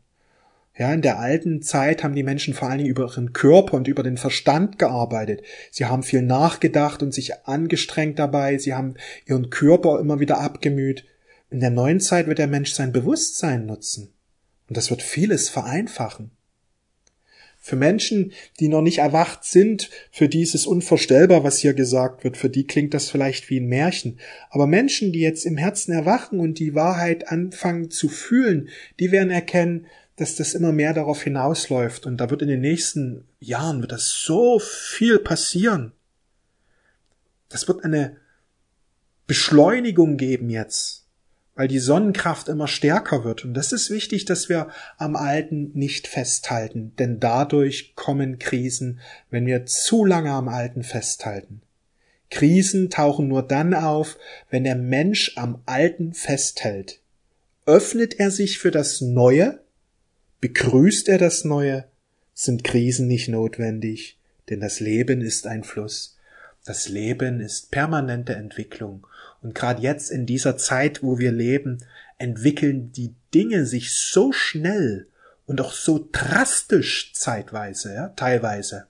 Ja, 0.78 0.92
in 0.92 1.00
der 1.00 1.18
alten 1.18 1.62
Zeit 1.62 2.04
haben 2.04 2.14
die 2.14 2.23
Menschen 2.23 2.52
vor 2.52 2.68
allen 2.68 2.78
Dingen 2.78 2.90
über 2.90 3.04
ihren 3.04 3.33
Körper 3.33 3.75
und 3.75 3.88
über 3.88 4.02
den 4.02 4.18
Verstand 4.18 4.78
gearbeitet. 4.78 5.42
Sie 5.71 5.87
haben 5.87 6.02
viel 6.02 6.21
nachgedacht 6.21 7.02
und 7.02 7.14
sich 7.14 7.47
angestrengt 7.47 8.18
dabei. 8.18 8.59
Sie 8.59 8.75
haben 8.75 8.95
ihren 9.25 9.49
Körper 9.49 10.00
immer 10.00 10.21
wieder 10.21 10.38
abgemüht. 10.38 11.06
In 11.50 11.61
der 11.61 11.71
neuen 11.71 12.00
Zeit 12.00 12.26
wird 12.26 12.38
der 12.38 12.47
Mensch 12.47 12.73
sein 12.73 12.92
Bewusstsein 12.92 13.64
nutzen. 13.64 14.12
Und 14.68 14.76
das 14.76 14.90
wird 14.90 15.00
vieles 15.00 15.49
vereinfachen. 15.49 16.30
Für 17.66 17.75
Menschen, 17.75 18.30
die 18.61 18.68
noch 18.68 18.80
nicht 18.80 18.99
erwacht 18.99 19.42
sind, 19.42 19.90
für 20.12 20.28
die 20.28 20.42
ist 20.42 20.54
es 20.54 20.68
unvorstellbar, 20.68 21.42
was 21.42 21.58
hier 21.58 21.75
gesagt 21.75 22.23
wird. 22.23 22.37
Für 22.37 22.49
die 22.49 22.64
klingt 22.64 22.94
das 22.94 23.11
vielleicht 23.11 23.50
wie 23.50 23.58
ein 23.58 23.66
Märchen. 23.66 24.20
Aber 24.50 24.68
Menschen, 24.68 25.11
die 25.11 25.18
jetzt 25.18 25.44
im 25.44 25.56
Herzen 25.56 25.90
erwachen 25.90 26.38
und 26.38 26.61
die 26.61 26.76
Wahrheit 26.76 27.26
anfangen 27.26 27.90
zu 27.90 28.08
fühlen, 28.08 28.68
die 29.00 29.11
werden 29.11 29.32
erkennen, 29.32 29.87
dass 30.14 30.37
das 30.37 30.54
immer 30.54 30.70
mehr 30.70 30.94
darauf 30.94 31.25
hinausläuft. 31.25 32.06
Und 32.06 32.18
da 32.18 32.30
wird 32.30 32.42
in 32.42 32.46
den 32.46 32.61
nächsten 32.61 33.26
Jahren 33.40 33.80
wird 33.80 33.90
das 33.90 34.11
so 34.11 34.61
viel 34.61 35.18
passieren. 35.18 35.90
Das 37.49 37.66
wird 37.66 37.82
eine 37.82 38.18
Beschleunigung 39.26 40.18
geben 40.18 40.50
jetzt 40.50 41.06
weil 41.57 41.69
die 41.69 41.79
Sonnenkraft 41.79 42.49
immer 42.49 42.69
stärker 42.69 43.25
wird. 43.25 43.45
Und 43.45 43.55
das 43.55 43.73
ist 43.73 43.91
wichtig, 43.91 44.27
dass 44.27 44.49
wir 44.49 44.69
am 44.99 45.17
Alten 45.17 45.71
nicht 45.73 46.07
festhalten, 46.07 46.93
denn 46.99 47.19
dadurch 47.19 47.97
kommen 47.97 48.39
Krisen, 48.39 49.01
wenn 49.31 49.47
wir 49.47 49.67
zu 49.67 50.05
lange 50.05 50.31
am 50.31 50.49
Alten 50.49 50.83
festhalten. 50.85 51.63
Krisen 52.31 52.91
tauchen 52.91 53.29
nur 53.29 53.43
dann 53.43 53.73
auf, 53.73 54.19
wenn 54.51 54.65
der 54.65 54.77
Mensch 54.77 55.33
am 55.37 55.63
Alten 55.65 56.13
festhält. 56.13 57.01
Öffnet 57.65 58.21
er 58.21 58.31
sich 58.31 58.59
für 58.59 58.71
das 58.71 59.01
Neue? 59.01 59.61
Begrüßt 60.41 61.09
er 61.09 61.19
das 61.19 61.45
Neue? 61.45 61.87
Sind 62.35 62.65
Krisen 62.65 63.07
nicht 63.07 63.29
notwendig, 63.29 64.19
denn 64.51 64.61
das 64.61 64.79
Leben 64.81 65.23
ist 65.23 65.47
ein 65.47 65.65
Fluss. 65.65 66.15
Das 66.66 66.88
Leben 66.88 67.40
ist 67.40 67.70
permanente 67.70 68.35
Entwicklung 68.35 69.06
und 69.40 69.54
gerade 69.54 69.80
jetzt 69.80 70.11
in 70.11 70.26
dieser 70.26 70.56
Zeit, 70.56 71.02
wo 71.02 71.18
wir 71.18 71.30
leben, 71.30 71.85
entwickeln 72.18 72.90
die 72.90 73.14
Dinge 73.32 73.64
sich 73.66 73.94
so 73.94 74.32
schnell 74.32 75.06
und 75.46 75.61
auch 75.61 75.73
so 75.73 76.08
drastisch 76.11 77.12
zeitweise, 77.14 77.94
ja, 77.94 78.08
teilweise, 78.08 78.88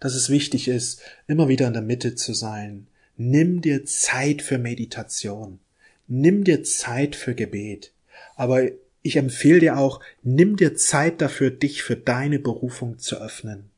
dass 0.00 0.14
es 0.14 0.28
wichtig 0.28 0.66
ist, 0.66 1.00
immer 1.28 1.48
wieder 1.48 1.68
in 1.68 1.72
der 1.72 1.82
Mitte 1.82 2.16
zu 2.16 2.34
sein. 2.34 2.88
Nimm 3.16 3.60
dir 3.60 3.84
Zeit 3.84 4.42
für 4.42 4.58
Meditation. 4.58 5.60
Nimm 6.08 6.42
dir 6.42 6.64
Zeit 6.64 7.14
für 7.14 7.34
Gebet. 7.34 7.92
Aber 8.34 8.62
ich 9.02 9.16
empfehle 9.16 9.60
dir 9.60 9.78
auch, 9.78 10.00
nimm 10.24 10.56
dir 10.56 10.74
Zeit 10.74 11.20
dafür, 11.20 11.50
dich 11.50 11.84
für 11.84 11.96
deine 11.96 12.40
Berufung 12.40 12.98
zu 12.98 13.20
öffnen. 13.20 13.70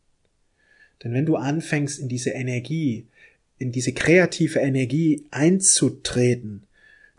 Denn 1.02 1.12
wenn 1.12 1.26
du 1.26 1.36
anfängst, 1.36 1.98
in 1.98 2.08
diese 2.08 2.30
Energie, 2.30 3.06
in 3.58 3.72
diese 3.72 3.92
kreative 3.92 4.60
Energie 4.60 5.26
einzutreten, 5.30 6.64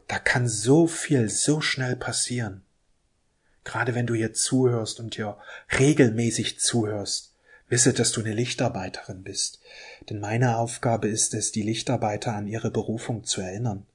da 0.07 0.19
kann 0.19 0.47
so 0.47 0.87
viel 0.87 1.29
so 1.29 1.61
schnell 1.61 1.95
passieren. 1.95 2.61
Gerade 3.63 3.95
wenn 3.95 4.07
du 4.07 4.15
hier 4.15 4.33
zuhörst 4.33 4.99
und 4.99 5.15
hier 5.15 5.37
regelmäßig 5.77 6.59
zuhörst, 6.59 7.33
wisse, 7.67 7.91
dass 7.91 8.13
du 8.13 8.21
eine 8.21 8.33
Lichtarbeiterin 8.33 9.23
bist. 9.23 9.59
Denn 10.09 10.19
meine 10.19 10.57
Aufgabe 10.57 11.09
ist 11.09 11.33
es, 11.33 11.51
die 11.51 11.63
Lichtarbeiter 11.63 12.33
an 12.33 12.47
ihre 12.47 12.71
Berufung 12.71 13.25
zu 13.25 13.41
erinnern 13.41 13.85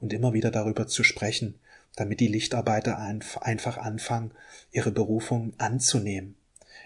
und 0.00 0.14
immer 0.14 0.32
wieder 0.32 0.50
darüber 0.50 0.86
zu 0.86 1.04
sprechen, 1.04 1.56
damit 1.94 2.20
die 2.20 2.28
Lichtarbeiter 2.28 2.98
einfach 2.98 3.76
anfangen, 3.76 4.30
ihre 4.72 4.92
Berufung 4.92 5.52
anzunehmen 5.58 6.37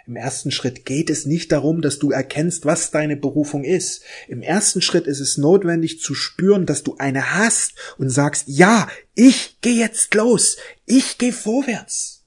im 0.06 0.16
ersten 0.16 0.50
Schritt 0.50 0.84
geht 0.84 1.10
es 1.10 1.26
nicht 1.26 1.52
darum, 1.52 1.80
dass 1.80 1.98
du 1.98 2.10
erkennst, 2.10 2.66
was 2.66 2.90
deine 2.90 3.16
Berufung 3.16 3.64
ist. 3.64 4.02
Im 4.28 4.42
ersten 4.42 4.82
Schritt 4.82 5.06
ist 5.06 5.20
es 5.20 5.38
notwendig 5.38 6.00
zu 6.00 6.14
spüren, 6.14 6.66
dass 6.66 6.82
du 6.82 6.96
eine 6.98 7.34
hast 7.34 7.74
und 7.98 8.10
sagst, 8.10 8.44
ja, 8.48 8.88
ich 9.14 9.58
gehe 9.60 9.78
jetzt 9.78 10.14
los, 10.14 10.56
ich 10.86 11.18
gehe 11.18 11.32
vorwärts. 11.32 12.22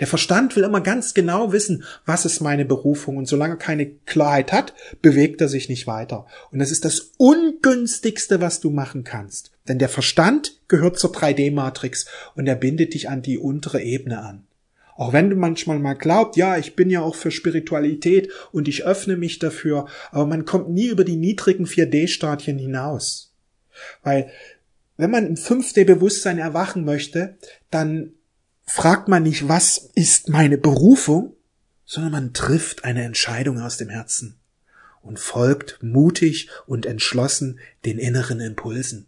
Der 0.00 0.06
Verstand 0.06 0.56
will 0.56 0.64
immer 0.64 0.80
ganz 0.80 1.14
genau 1.14 1.52
wissen, 1.52 1.84
was 2.04 2.24
ist 2.24 2.40
meine 2.40 2.64
Berufung 2.64 3.16
und 3.16 3.26
solange 3.26 3.54
er 3.54 3.58
keine 3.58 3.86
Klarheit 3.86 4.52
hat, 4.52 4.74
bewegt 5.02 5.40
er 5.40 5.48
sich 5.48 5.68
nicht 5.68 5.86
weiter. 5.86 6.26
Und 6.50 6.58
das 6.58 6.70
ist 6.70 6.84
das 6.84 7.12
ungünstigste, 7.16 8.40
was 8.40 8.60
du 8.60 8.70
machen 8.70 9.04
kannst. 9.04 9.52
Denn 9.68 9.78
der 9.78 9.88
Verstand 9.88 10.60
gehört 10.68 10.98
zur 10.98 11.12
3D-Matrix 11.12 12.06
und 12.34 12.46
er 12.46 12.56
bindet 12.56 12.94
dich 12.94 13.08
an 13.08 13.22
die 13.22 13.38
untere 13.38 13.82
Ebene 13.82 14.20
an. 14.20 14.46
Auch 14.96 15.12
wenn 15.12 15.30
du 15.30 15.36
manchmal 15.36 15.78
mal 15.78 15.94
glaubt, 15.94 16.36
ja, 16.36 16.56
ich 16.56 16.76
bin 16.76 16.88
ja 16.88 17.00
auch 17.00 17.16
für 17.16 17.30
Spiritualität 17.30 18.30
und 18.52 18.68
ich 18.68 18.84
öffne 18.84 19.16
mich 19.16 19.38
dafür, 19.40 19.86
aber 20.12 20.26
man 20.26 20.44
kommt 20.44 20.70
nie 20.70 20.86
über 20.86 21.04
die 21.04 21.16
niedrigen 21.16 21.66
4D-Stadien 21.66 22.58
hinaus. 22.58 23.34
Weil 24.02 24.30
wenn 24.96 25.10
man 25.10 25.26
im 25.26 25.34
5D-Bewusstsein 25.34 26.38
erwachen 26.38 26.84
möchte, 26.84 27.36
dann 27.70 28.12
fragt 28.64 29.08
man 29.08 29.24
nicht, 29.24 29.48
was 29.48 29.90
ist 29.94 30.28
meine 30.28 30.58
Berufung, 30.58 31.34
sondern 31.84 32.12
man 32.12 32.32
trifft 32.32 32.84
eine 32.84 33.02
Entscheidung 33.02 33.60
aus 33.60 33.76
dem 33.76 33.90
Herzen 33.90 34.36
und 35.02 35.18
folgt 35.18 35.82
mutig 35.82 36.48
und 36.66 36.86
entschlossen 36.86 37.58
den 37.84 37.98
inneren 37.98 38.40
Impulsen. 38.40 39.06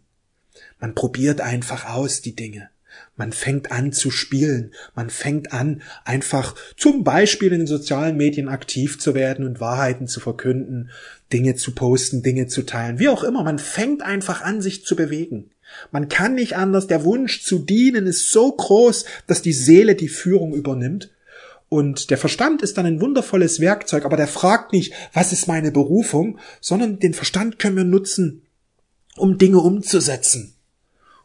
Man 0.79 0.93
probiert 0.93 1.41
einfach 1.41 1.85
aus 1.85 2.21
die 2.21 2.35
Dinge. 2.35 2.69
Man 3.17 3.31
fängt 3.31 3.71
an 3.71 3.91
zu 3.91 4.11
spielen. 4.11 4.71
Man 4.95 5.09
fängt 5.09 5.51
an, 5.51 5.81
einfach 6.05 6.55
zum 6.77 7.03
Beispiel 7.03 7.51
in 7.51 7.59
den 7.59 7.67
sozialen 7.67 8.15
Medien 8.15 8.47
aktiv 8.47 8.99
zu 8.99 9.15
werden 9.15 9.45
und 9.45 9.59
Wahrheiten 9.59 10.07
zu 10.07 10.19
verkünden, 10.19 10.91
Dinge 11.33 11.55
zu 11.55 11.73
posten, 11.73 12.21
Dinge 12.21 12.47
zu 12.47 12.61
teilen, 12.61 12.99
wie 12.99 13.09
auch 13.09 13.23
immer. 13.23 13.43
Man 13.43 13.57
fängt 13.57 14.03
einfach 14.03 14.41
an, 14.41 14.61
sich 14.61 14.85
zu 14.85 14.95
bewegen. 14.95 15.49
Man 15.91 16.09
kann 16.09 16.35
nicht 16.35 16.55
anders. 16.55 16.85
Der 16.87 17.03
Wunsch 17.03 17.43
zu 17.43 17.59
dienen 17.59 18.05
ist 18.05 18.31
so 18.31 18.51
groß, 18.51 19.05
dass 19.25 19.41
die 19.41 19.51
Seele 19.51 19.95
die 19.95 20.09
Führung 20.09 20.53
übernimmt. 20.53 21.09
Und 21.69 22.11
der 22.11 22.17
Verstand 22.17 22.61
ist 22.61 22.77
dann 22.77 22.85
ein 22.85 23.01
wundervolles 23.01 23.59
Werkzeug, 23.59 24.05
aber 24.05 24.15
der 24.15 24.27
fragt 24.27 24.71
nicht, 24.71 24.93
was 25.11 25.33
ist 25.33 25.47
meine 25.47 25.71
Berufung, 25.71 26.39
sondern 26.61 26.99
den 26.99 27.13
Verstand 27.13 27.59
können 27.59 27.75
wir 27.75 27.83
nutzen, 27.83 28.43
um 29.17 29.37
Dinge 29.37 29.59
umzusetzen 29.59 30.53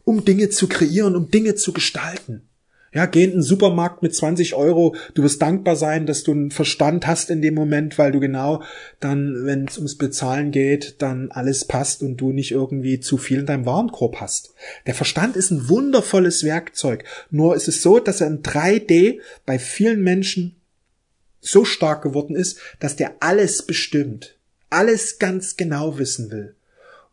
um 0.05 0.25
Dinge 0.25 0.49
zu 0.49 0.69
kreieren, 0.69 1.17
um 1.17 1.31
Dinge 1.31 1.55
zu 1.55 1.73
gestalten. 1.73 2.43
Ja, 2.95 3.07
geh 3.07 3.25
in 3.25 3.31
den 3.31 3.43
Supermarkt 3.43 4.03
mit 4.03 4.15
20 4.15 4.55
Euro. 4.55 4.95
Du 5.15 5.23
wirst 5.23 5.41
dankbar 5.41 5.77
sein, 5.77 6.05
dass 6.05 6.25
du 6.25 6.33
einen 6.33 6.51
Verstand 6.51 7.07
hast 7.07 7.31
in 7.31 7.41
dem 7.41 7.55
Moment, 7.55 7.97
weil 7.97 8.13
du 8.13 8.21
genau 8.21 8.63
dann, 9.01 9.47
wenn 9.47 9.67
es 9.67 9.79
ums 9.79 9.97
Bezahlen 9.97 10.51
geht, 10.51 10.97
dann 10.99 11.31
alles 11.31 11.65
passt 11.65 12.03
und 12.03 12.19
du 12.19 12.33
nicht 12.33 12.51
irgendwie 12.51 13.01
zu 13.01 13.17
viel 13.17 13.41
in 13.41 13.47
deinem 13.47 13.65
Warenkorb 13.65 14.21
hast. 14.21 14.53
Der 14.87 14.95
Verstand 14.95 15.37
ist 15.37 15.51
ein 15.51 15.71
wundervolles 15.71 16.45
Werkzeug. 16.45 17.05
Nur 17.31 17.57
ist 17.57 17.67
es 17.67 17.81
so, 17.81 17.99
dass 17.99 18.21
er 18.21 18.27
in 18.27 18.43
3D 18.43 19.21
bei 19.47 19.59
vielen 19.59 20.03
Menschen 20.03 20.57
so 21.41 21.65
stark 21.65 22.03
geworden 22.03 22.37
ist, 22.37 22.59
dass 22.79 22.97
der 22.97 23.15
alles 23.21 23.63
bestimmt. 23.63 24.37
Alles 24.69 25.19
ganz 25.19 25.57
genau 25.57 25.99
wissen 25.99 26.31
will. 26.31 26.55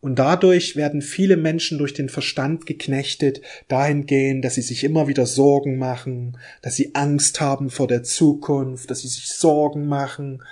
Und 0.00 0.18
dadurch 0.18 0.76
werden 0.76 1.02
viele 1.02 1.36
Menschen 1.36 1.76
durch 1.76 1.92
den 1.92 2.08
Verstand 2.08 2.64
geknechtet, 2.64 3.42
dahingehend, 3.68 4.44
dass 4.44 4.54
sie 4.54 4.62
sich 4.62 4.82
immer 4.82 5.08
wieder 5.08 5.26
Sorgen 5.26 5.76
machen, 5.76 6.38
dass 6.62 6.74
sie 6.74 6.94
Angst 6.94 7.40
haben 7.40 7.68
vor 7.68 7.86
der 7.86 8.02
Zukunft, 8.02 8.90
dass 8.90 9.00
sie 9.00 9.08
sich 9.08 9.28
Sorgen 9.28 9.86
machen, 9.86 10.42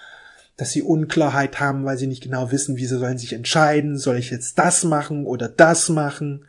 dass 0.58 0.72
sie 0.72 0.82
Unklarheit 0.82 1.60
haben, 1.60 1.84
weil 1.84 1.96
sie 1.96 2.08
nicht 2.08 2.22
genau 2.22 2.50
wissen, 2.50 2.76
wie 2.76 2.84
sie 2.84 2.98
sollen 2.98 3.16
sich 3.16 3.32
entscheiden, 3.32 3.96
soll 3.96 4.18
ich 4.18 4.30
jetzt 4.30 4.58
das 4.58 4.84
machen 4.84 5.24
oder 5.24 5.48
das 5.48 5.88
machen. 5.88 6.44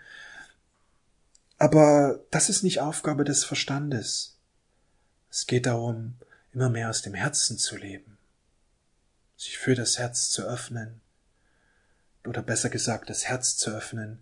Aber 1.57 2.19
das 2.31 2.49
ist 2.49 2.63
nicht 2.63 2.81
Aufgabe 2.81 3.23
des 3.23 3.45
Verstandes. 3.45 4.37
Es 5.29 5.47
geht 5.47 5.67
darum, 5.67 6.15
immer 6.53 6.69
mehr 6.69 6.89
aus 6.89 7.01
dem 7.01 7.13
Herzen 7.13 7.57
zu 7.57 7.77
leben, 7.77 8.17
sich 9.37 9.57
für 9.57 9.75
das 9.75 9.99
Herz 9.99 10.31
zu 10.31 10.41
öffnen, 10.41 10.99
oder 12.25 12.41
besser 12.41 12.69
gesagt 12.69 13.09
das 13.09 13.25
Herz 13.25 13.57
zu 13.57 13.71
öffnen 13.71 14.19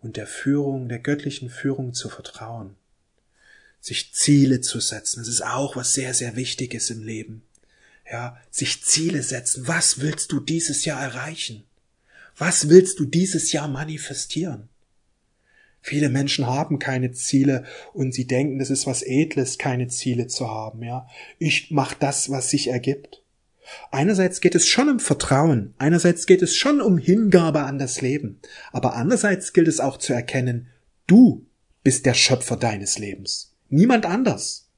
und 0.00 0.16
der 0.16 0.26
Führung, 0.26 0.88
der 0.88 0.98
göttlichen 0.98 1.50
Führung 1.50 1.94
zu 1.94 2.08
vertrauen, 2.08 2.76
sich 3.80 4.12
Ziele 4.12 4.60
zu 4.60 4.80
setzen. 4.80 5.20
Das 5.20 5.28
ist 5.28 5.44
auch 5.44 5.76
was 5.76 5.92
sehr, 5.92 6.14
sehr 6.14 6.36
Wichtiges 6.36 6.90
im 6.90 7.02
Leben. 7.02 7.42
Ja, 8.10 8.38
sich 8.50 8.82
Ziele 8.84 9.22
setzen. 9.22 9.68
Was 9.68 10.00
willst 10.00 10.32
du 10.32 10.40
dieses 10.40 10.84
Jahr 10.86 11.02
erreichen? 11.02 11.64
Was 12.38 12.68
willst 12.68 13.00
du 13.00 13.04
dieses 13.04 13.52
Jahr 13.52 13.68
manifestieren? 13.68 14.68
Viele 15.80 16.08
Menschen 16.08 16.46
haben 16.46 16.78
keine 16.78 17.12
Ziele 17.12 17.64
und 17.92 18.12
sie 18.12 18.26
denken, 18.26 18.58
das 18.58 18.70
ist 18.70 18.86
was 18.86 19.02
Edles, 19.02 19.58
keine 19.58 19.88
Ziele 19.88 20.26
zu 20.26 20.48
haben, 20.48 20.82
ja. 20.82 21.08
Ich 21.38 21.70
mach 21.70 21.94
das, 21.94 22.30
was 22.30 22.50
sich 22.50 22.68
ergibt. 22.68 23.22
Einerseits 23.90 24.40
geht 24.40 24.54
es 24.54 24.66
schon 24.66 24.88
um 24.88 25.00
Vertrauen, 25.00 25.74
einerseits 25.78 26.26
geht 26.26 26.42
es 26.42 26.56
schon 26.56 26.80
um 26.80 26.98
Hingabe 26.98 27.60
an 27.60 27.78
das 27.78 28.00
Leben, 28.00 28.40
aber 28.72 28.94
andererseits 28.94 29.52
gilt 29.52 29.68
es 29.68 29.80
auch 29.80 29.98
zu 29.98 30.12
erkennen, 30.12 30.68
du 31.06 31.46
bist 31.82 32.06
der 32.06 32.14
Schöpfer 32.14 32.56
deines 32.56 32.98
Lebens, 32.98 33.54
niemand 33.68 34.06
anders. 34.06 34.68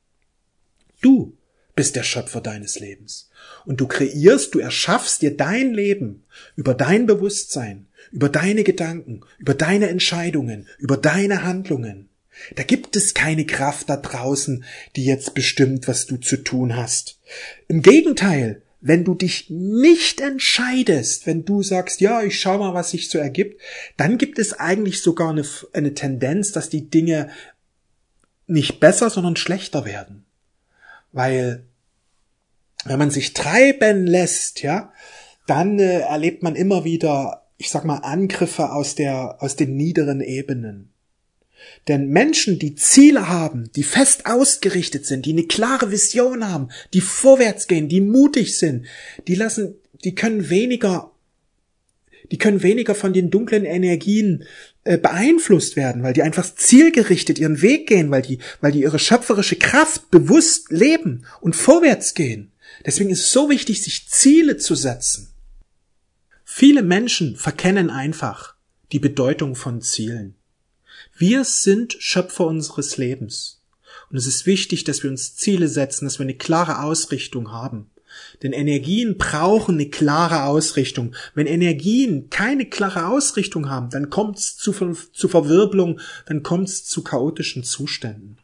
Du 1.01 1.37
bist 1.75 1.97
der 1.97 2.03
Schöpfer 2.03 2.41
deines 2.41 2.79
Lebens. 2.79 3.31
Und 3.65 3.81
du 3.81 3.87
kreierst, 3.87 4.55
du 4.55 4.59
erschaffst 4.59 5.23
dir 5.23 5.37
dein 5.37 5.73
Leben 5.73 6.25
über 6.55 6.75
dein 6.75 7.07
Bewusstsein, 7.07 7.87
über 8.13 8.29
deine 8.29 8.65
Gedanken, 8.65 9.23
über 9.39 9.55
deine 9.55 9.89
Entscheidungen, 9.89 10.69
über 10.79 10.97
deine 10.97 11.43
Handlungen. 11.43 12.11
Da 12.55 12.63
gibt 12.63 12.97
es 12.97 13.15
keine 13.15 13.47
Kraft 13.47 13.89
da 13.89 13.97
draußen, 13.97 14.65
die 14.97 15.05
jetzt 15.05 15.35
bestimmt, 15.35 15.89
was 15.89 16.07
du 16.07 16.17
zu 16.17 16.39
tun 16.39 16.77
hast. 16.77 17.19
Im 17.69 17.83
Gegenteil, 17.83 18.63
wenn 18.81 19.05
du 19.05 19.15
dich 19.15 19.51
nicht 19.51 20.21
entscheidest, 20.21 21.27
wenn 21.27 21.45
du 21.45 21.63
sagst, 21.63 22.01
ja, 22.01 22.23
ich 22.23 22.41
schau 22.41 22.59
mal, 22.59 22.73
was 22.73 22.91
sich 22.91 23.11
so 23.11 23.19
ergibt, 23.19 23.61
dann 23.97 24.17
gibt 24.17 24.39
es 24.39 24.55
eigentlich 24.55 25.03
sogar 25.03 25.31
eine, 25.31 25.45
eine 25.73 25.95
Tendenz, 25.95 26.53
dass 26.53 26.71
die 26.71 26.89
Dinge 26.89 27.29
nicht 28.47 28.81
besser, 28.81 29.11
sondern 29.11 29.37
schlechter 29.37 29.85
werden. 29.85 30.25
Weil, 31.13 31.65
wenn 32.85 32.99
man 32.99 33.11
sich 33.11 33.35
treiben 33.35 34.07
lässt, 34.07 34.63
ja, 34.63 34.93
dann 35.47 35.79
äh, 35.79 36.01
erlebt 36.01 36.43
man 36.43 36.57
immer 36.57 36.85
wieder, 36.85 37.47
ich 37.59 37.71
sag 37.71 37.85
mal, 37.85 37.99
Angriffe 37.99 38.73
aus 38.73 38.95
der, 38.95 39.43
aus 39.43 39.57
den 39.57 39.77
niederen 39.77 40.21
Ebenen. 40.21 40.90
Denn 41.89 42.09
Menschen, 42.09 42.59
die 42.59 42.75
Ziele 42.75 43.29
haben, 43.29 43.71
die 43.75 43.83
fest 43.83 44.27
ausgerichtet 44.27 45.07
sind, 45.07 45.27
die 45.27 45.33
eine 45.33 45.45
klare 45.45 45.91
Vision 45.91 46.47
haben, 46.47 46.69
die 46.93 47.01
vorwärts 47.01 47.67
gehen, 47.67 47.89
die 47.89 48.01
mutig 48.01 48.59
sind, 48.59 48.87
die 49.27 49.35
lassen, 49.35 49.75
die 50.05 50.15
können 50.15 50.51
weniger, 50.51 51.11
die 52.31 52.39
können 52.39 52.63
weniger 52.63 52.95
von 52.95 53.13
den 53.13 53.31
dunklen 53.31 53.65
Energien 53.65 54.45
äh, 54.85 54.99
beeinflusst 54.99 55.77
werden, 55.77 56.03
weil 56.03 56.13
die 56.13 56.23
einfach 56.23 56.55
zielgerichtet 56.55 57.39
ihren 57.39 57.61
Weg 57.61 57.89
gehen, 57.89 58.11
weil 58.11 58.23
die, 58.23 58.39
weil 58.61 58.73
die 58.73 58.83
ihre 58.83 58.99
schöpferische 58.99 59.57
Kraft 59.57 60.11
bewusst 60.11 60.71
leben 60.71 61.27
und 61.41 61.57
vorwärts 61.57 62.15
gehen. 62.15 62.53
Deswegen 62.87 63.11
ist 63.11 63.25
es 63.25 63.33
so 63.33 63.51
wichtig, 63.51 63.83
sich 63.83 64.09
Ziele 64.09 64.57
zu 64.57 64.75
setzen. 64.75 65.29
Viele 66.45 66.83
Menschen 66.83 67.37
verkennen 67.37 67.91
einfach 67.91 68.55
die 68.93 68.99
Bedeutung 68.99 69.55
von 69.55 69.81
Zielen. 69.83 70.35
Wir 71.21 71.45
sind 71.45 71.99
Schöpfer 71.99 72.47
unseres 72.47 72.97
Lebens. 72.97 73.61
Und 74.09 74.17
es 74.17 74.27
ist 74.27 74.47
wichtig, 74.47 74.85
dass 74.85 75.03
wir 75.03 75.11
uns 75.11 75.37
Ziele 75.37 75.69
setzen, 75.69 76.07
dass 76.07 76.19
wir 76.19 76.25
eine 76.25 76.35
klare 76.35 76.83
Ausrichtung 76.83 77.53
haben. 77.53 77.91
Denn 78.43 78.55
Energien 78.55 79.19
brauchen 79.19 79.75
eine 79.75 79.91
klare 79.91 80.45
Ausrichtung. 80.45 81.15
Wenn 81.35 81.47
Energien 81.47 82.31
keine 82.31 82.65
klare 82.65 83.09
Ausrichtung 83.09 83.69
haben, 83.69 83.91
dann 83.91 84.09
kommt 84.09 84.39
es 84.39 84.57
zu, 84.57 84.73
zu 84.73 85.29
Verwirbelung, 85.29 86.01
dann 86.25 86.43
kommt 86.43 86.71
es 86.71 86.87
zu 86.87 87.05
chaotischen 87.05 87.65
Zuständen. 87.65 88.39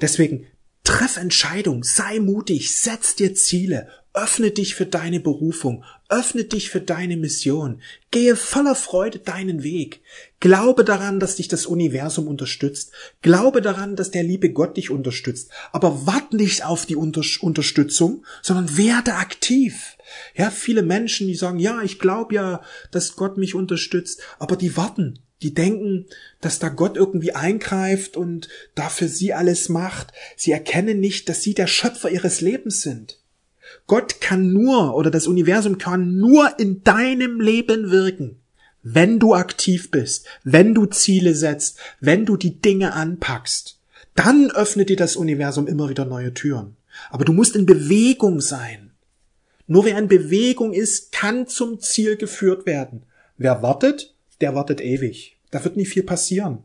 Deswegen 0.00 0.48
treff 0.82 1.18
Entscheidung, 1.18 1.84
sei 1.84 2.18
mutig, 2.18 2.74
setz 2.74 3.14
dir 3.14 3.36
Ziele, 3.36 3.88
öffne 4.16 4.50
dich 4.50 4.74
für 4.74 4.86
deine 4.86 5.20
Berufung, 5.20 5.84
öffne 6.08 6.44
dich 6.44 6.70
für 6.70 6.80
deine 6.80 7.18
Mission, 7.18 7.82
gehe 8.10 8.34
voller 8.34 8.74
Freude 8.74 9.18
deinen 9.18 9.62
Weg, 9.62 10.00
glaube 10.40 10.84
daran, 10.84 11.20
dass 11.20 11.36
dich 11.36 11.48
das 11.48 11.66
Universum 11.66 12.26
unterstützt, 12.26 12.92
glaube 13.20 13.60
daran, 13.60 13.94
dass 13.94 14.10
der 14.10 14.22
liebe 14.22 14.50
Gott 14.50 14.78
dich 14.78 14.90
unterstützt, 14.90 15.50
aber 15.70 16.06
warte 16.06 16.36
nicht 16.36 16.64
auf 16.64 16.86
die 16.86 16.96
Unter 16.96 17.22
Unterstützung, 17.42 18.24
sondern 18.40 18.78
werde 18.78 19.14
aktiv. 19.14 19.98
Ja, 20.34 20.50
viele 20.50 20.82
Menschen, 20.82 21.26
die 21.26 21.34
sagen, 21.34 21.58
ja, 21.58 21.82
ich 21.82 21.98
glaube 21.98 22.34
ja, 22.34 22.62
dass 22.90 23.16
Gott 23.16 23.36
mich 23.36 23.54
unterstützt, 23.54 24.22
aber 24.38 24.56
die 24.56 24.78
warten, 24.78 25.18
die 25.42 25.52
denken, 25.52 26.06
dass 26.40 26.58
da 26.58 26.70
Gott 26.70 26.96
irgendwie 26.96 27.32
eingreift 27.32 28.16
und 28.16 28.48
dafür 28.74 29.08
sie 29.08 29.34
alles 29.34 29.68
macht. 29.68 30.14
Sie 30.36 30.52
erkennen 30.52 31.00
nicht, 31.00 31.28
dass 31.28 31.42
sie 31.42 31.52
der 31.52 31.66
Schöpfer 31.66 32.10
ihres 32.10 32.40
Lebens 32.40 32.80
sind. 32.80 33.18
Gott 33.86 34.20
kann 34.20 34.52
nur 34.52 34.94
oder 34.94 35.10
das 35.10 35.26
Universum 35.26 35.78
kann 35.78 36.16
nur 36.16 36.58
in 36.58 36.82
deinem 36.82 37.40
Leben 37.40 37.90
wirken, 37.90 38.36
wenn 38.82 39.18
du 39.18 39.34
aktiv 39.34 39.90
bist, 39.90 40.26
wenn 40.44 40.74
du 40.74 40.86
Ziele 40.86 41.34
setzt, 41.34 41.78
wenn 42.00 42.26
du 42.26 42.36
die 42.36 42.60
Dinge 42.60 42.92
anpackst. 42.94 43.78
Dann 44.14 44.50
öffnet 44.50 44.88
dir 44.88 44.96
das 44.96 45.16
Universum 45.16 45.66
immer 45.66 45.88
wieder 45.88 46.04
neue 46.04 46.34
Türen. 46.34 46.76
Aber 47.10 47.24
du 47.24 47.32
musst 47.32 47.54
in 47.54 47.66
Bewegung 47.66 48.40
sein. 48.40 48.90
Nur 49.66 49.84
wer 49.84 49.98
in 49.98 50.08
Bewegung 50.08 50.72
ist, 50.72 51.12
kann 51.12 51.46
zum 51.46 51.80
Ziel 51.80 52.16
geführt 52.16 52.66
werden. 52.66 53.02
Wer 53.36 53.62
wartet, 53.62 54.14
der 54.40 54.54
wartet 54.54 54.80
ewig. 54.80 55.36
Da 55.50 55.62
wird 55.64 55.76
nicht 55.76 55.90
viel 55.90 56.02
passieren. 56.02 56.62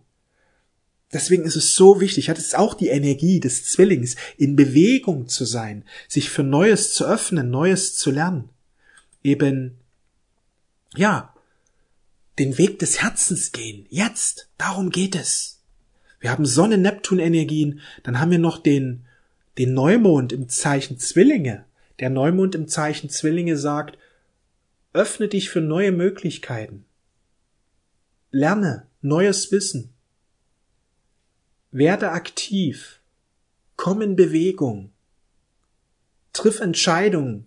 Deswegen 1.14 1.44
ist 1.44 1.56
es 1.56 1.76
so 1.76 2.00
wichtig, 2.00 2.30
hat 2.30 2.38
es 2.38 2.54
auch 2.54 2.74
die 2.74 2.88
Energie 2.88 3.40
des 3.40 3.66
Zwillings, 3.66 4.16
in 4.38 4.56
Bewegung 4.56 5.28
zu 5.28 5.46
sein, 5.46 5.84
sich 6.08 6.30
für 6.30 6.44
Neues 6.44 6.94
zu 6.94 7.06
öffnen, 7.06 7.50
Neues 7.50 7.96
zu 7.98 8.12
lernen. 8.12 8.50
Eben, 9.24 9.78
ja, 10.96 11.34
den 12.40 12.58
Weg 12.58 12.80
des 12.80 13.02
Herzens 13.02 13.52
gehen. 13.52 13.86
Jetzt. 13.90 14.50
Darum 14.58 14.90
geht 14.90 15.16
es. 15.16 15.60
Wir 16.20 16.32
haben 16.32 16.46
Sonne-Neptun-Energien, 16.46 17.82
dann 18.04 18.20
haben 18.20 18.32
wir 18.32 18.40
noch 18.40 18.60
den, 18.60 19.06
den 19.58 19.74
Neumond 19.74 20.32
im 20.32 20.50
Zeichen 20.50 21.00
Zwillinge. 21.00 21.66
Der 22.00 22.10
Neumond 22.10 22.56
im 22.56 22.68
Zeichen 22.68 23.10
Zwillinge 23.10 23.58
sagt, 23.58 23.98
öffne 24.94 25.28
dich 25.28 25.50
für 25.50 25.62
neue 25.62 25.92
Möglichkeiten. 25.92 26.86
Lerne 28.30 28.88
neues 29.02 29.52
Wissen. 29.52 29.90
Werde 31.72 32.12
aktiv. 32.12 33.00
Komm 33.78 34.02
in 34.02 34.16
Bewegung. 34.18 34.92
Triff 36.34 36.60
Entscheidungen. 36.60 37.46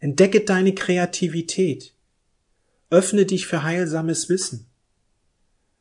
Entdecke 0.00 0.40
deine 0.40 0.74
Kreativität. 0.74 1.92
Öffne 2.88 3.26
dich 3.26 3.46
für 3.46 3.62
heilsames 3.62 4.30
Wissen. 4.30 4.66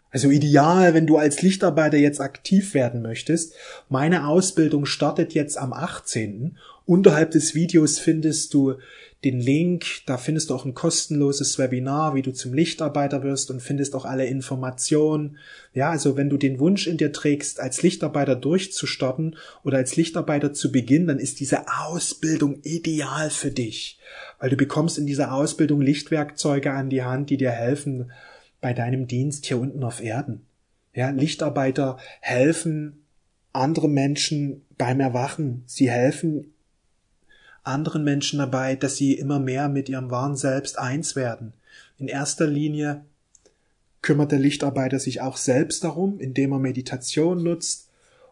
Also 0.09 0.29
ideal, 0.29 0.93
wenn 0.93 1.07
du 1.07 1.17
als 1.17 1.41
Lichtarbeiter 1.41 1.97
jetzt 1.97 2.19
aktiv 2.19 2.73
werden 2.73 3.01
möchtest. 3.01 3.53
Meine 3.87 4.27
Ausbildung 4.27 4.85
startet 4.85 5.33
jetzt 5.33 5.57
am 5.57 5.71
18. 5.71 6.57
Unterhalb 6.85 7.31
des 7.31 7.55
Videos 7.55 7.99
findest 7.99 8.53
du 8.53 8.75
den 9.23 9.39
Link, 9.39 9.85
da 10.07 10.17
findest 10.17 10.49
du 10.49 10.55
auch 10.55 10.65
ein 10.65 10.73
kostenloses 10.73 11.59
Webinar, 11.59 12.15
wie 12.15 12.23
du 12.23 12.33
zum 12.33 12.53
Lichtarbeiter 12.53 13.21
wirst 13.21 13.51
und 13.51 13.61
findest 13.61 13.93
auch 13.93 14.05
alle 14.05 14.25
Informationen. 14.25 15.37
Ja, 15.73 15.91
also 15.91 16.17
wenn 16.17 16.29
du 16.29 16.37
den 16.37 16.59
Wunsch 16.59 16.87
in 16.87 16.97
dir 16.97 17.11
trägst, 17.11 17.59
als 17.59 17.83
Lichtarbeiter 17.83 18.35
durchzustarten 18.35 19.35
oder 19.63 19.77
als 19.77 19.95
Lichtarbeiter 19.95 20.53
zu 20.53 20.71
beginnen, 20.71 21.05
dann 21.05 21.19
ist 21.19 21.39
diese 21.39 21.65
Ausbildung 21.67 22.61
ideal 22.63 23.29
für 23.29 23.51
dich, 23.51 23.99
weil 24.39 24.49
du 24.49 24.57
bekommst 24.57 24.97
in 24.97 25.05
dieser 25.05 25.33
Ausbildung 25.33 25.81
Lichtwerkzeuge 25.81 26.71
an 26.71 26.89
die 26.89 27.03
Hand, 27.03 27.29
die 27.29 27.37
dir 27.37 27.51
helfen 27.51 28.11
bei 28.59 28.73
deinem 28.73 29.07
Dienst 29.07 29.45
hier 29.45 29.59
unten 29.59 29.83
auf 29.83 30.01
Erden. 30.01 30.47
Ja, 30.93 31.11
Lichtarbeiter 31.11 31.97
helfen 32.21 33.05
andere 33.53 33.87
Menschen 33.87 34.65
beim 34.77 34.99
Erwachen. 34.99 35.63
Sie 35.67 35.91
helfen 35.91 36.53
anderen 37.63 38.03
Menschen 38.03 38.39
dabei, 38.39 38.75
dass 38.75 38.97
sie 38.97 39.13
immer 39.13 39.39
mehr 39.39 39.69
mit 39.69 39.89
ihrem 39.89 40.09
wahren 40.09 40.35
Selbst 40.35 40.79
eins 40.79 41.15
werden. 41.15 41.53
In 41.97 42.07
erster 42.07 42.47
Linie 42.47 43.05
kümmert 44.01 44.31
der 44.31 44.39
Lichtarbeiter 44.39 44.99
sich 44.99 45.21
auch 45.21 45.37
selbst 45.37 45.83
darum, 45.83 46.19
indem 46.19 46.53
er 46.53 46.59
Meditation 46.59 47.43
nutzt 47.43 47.89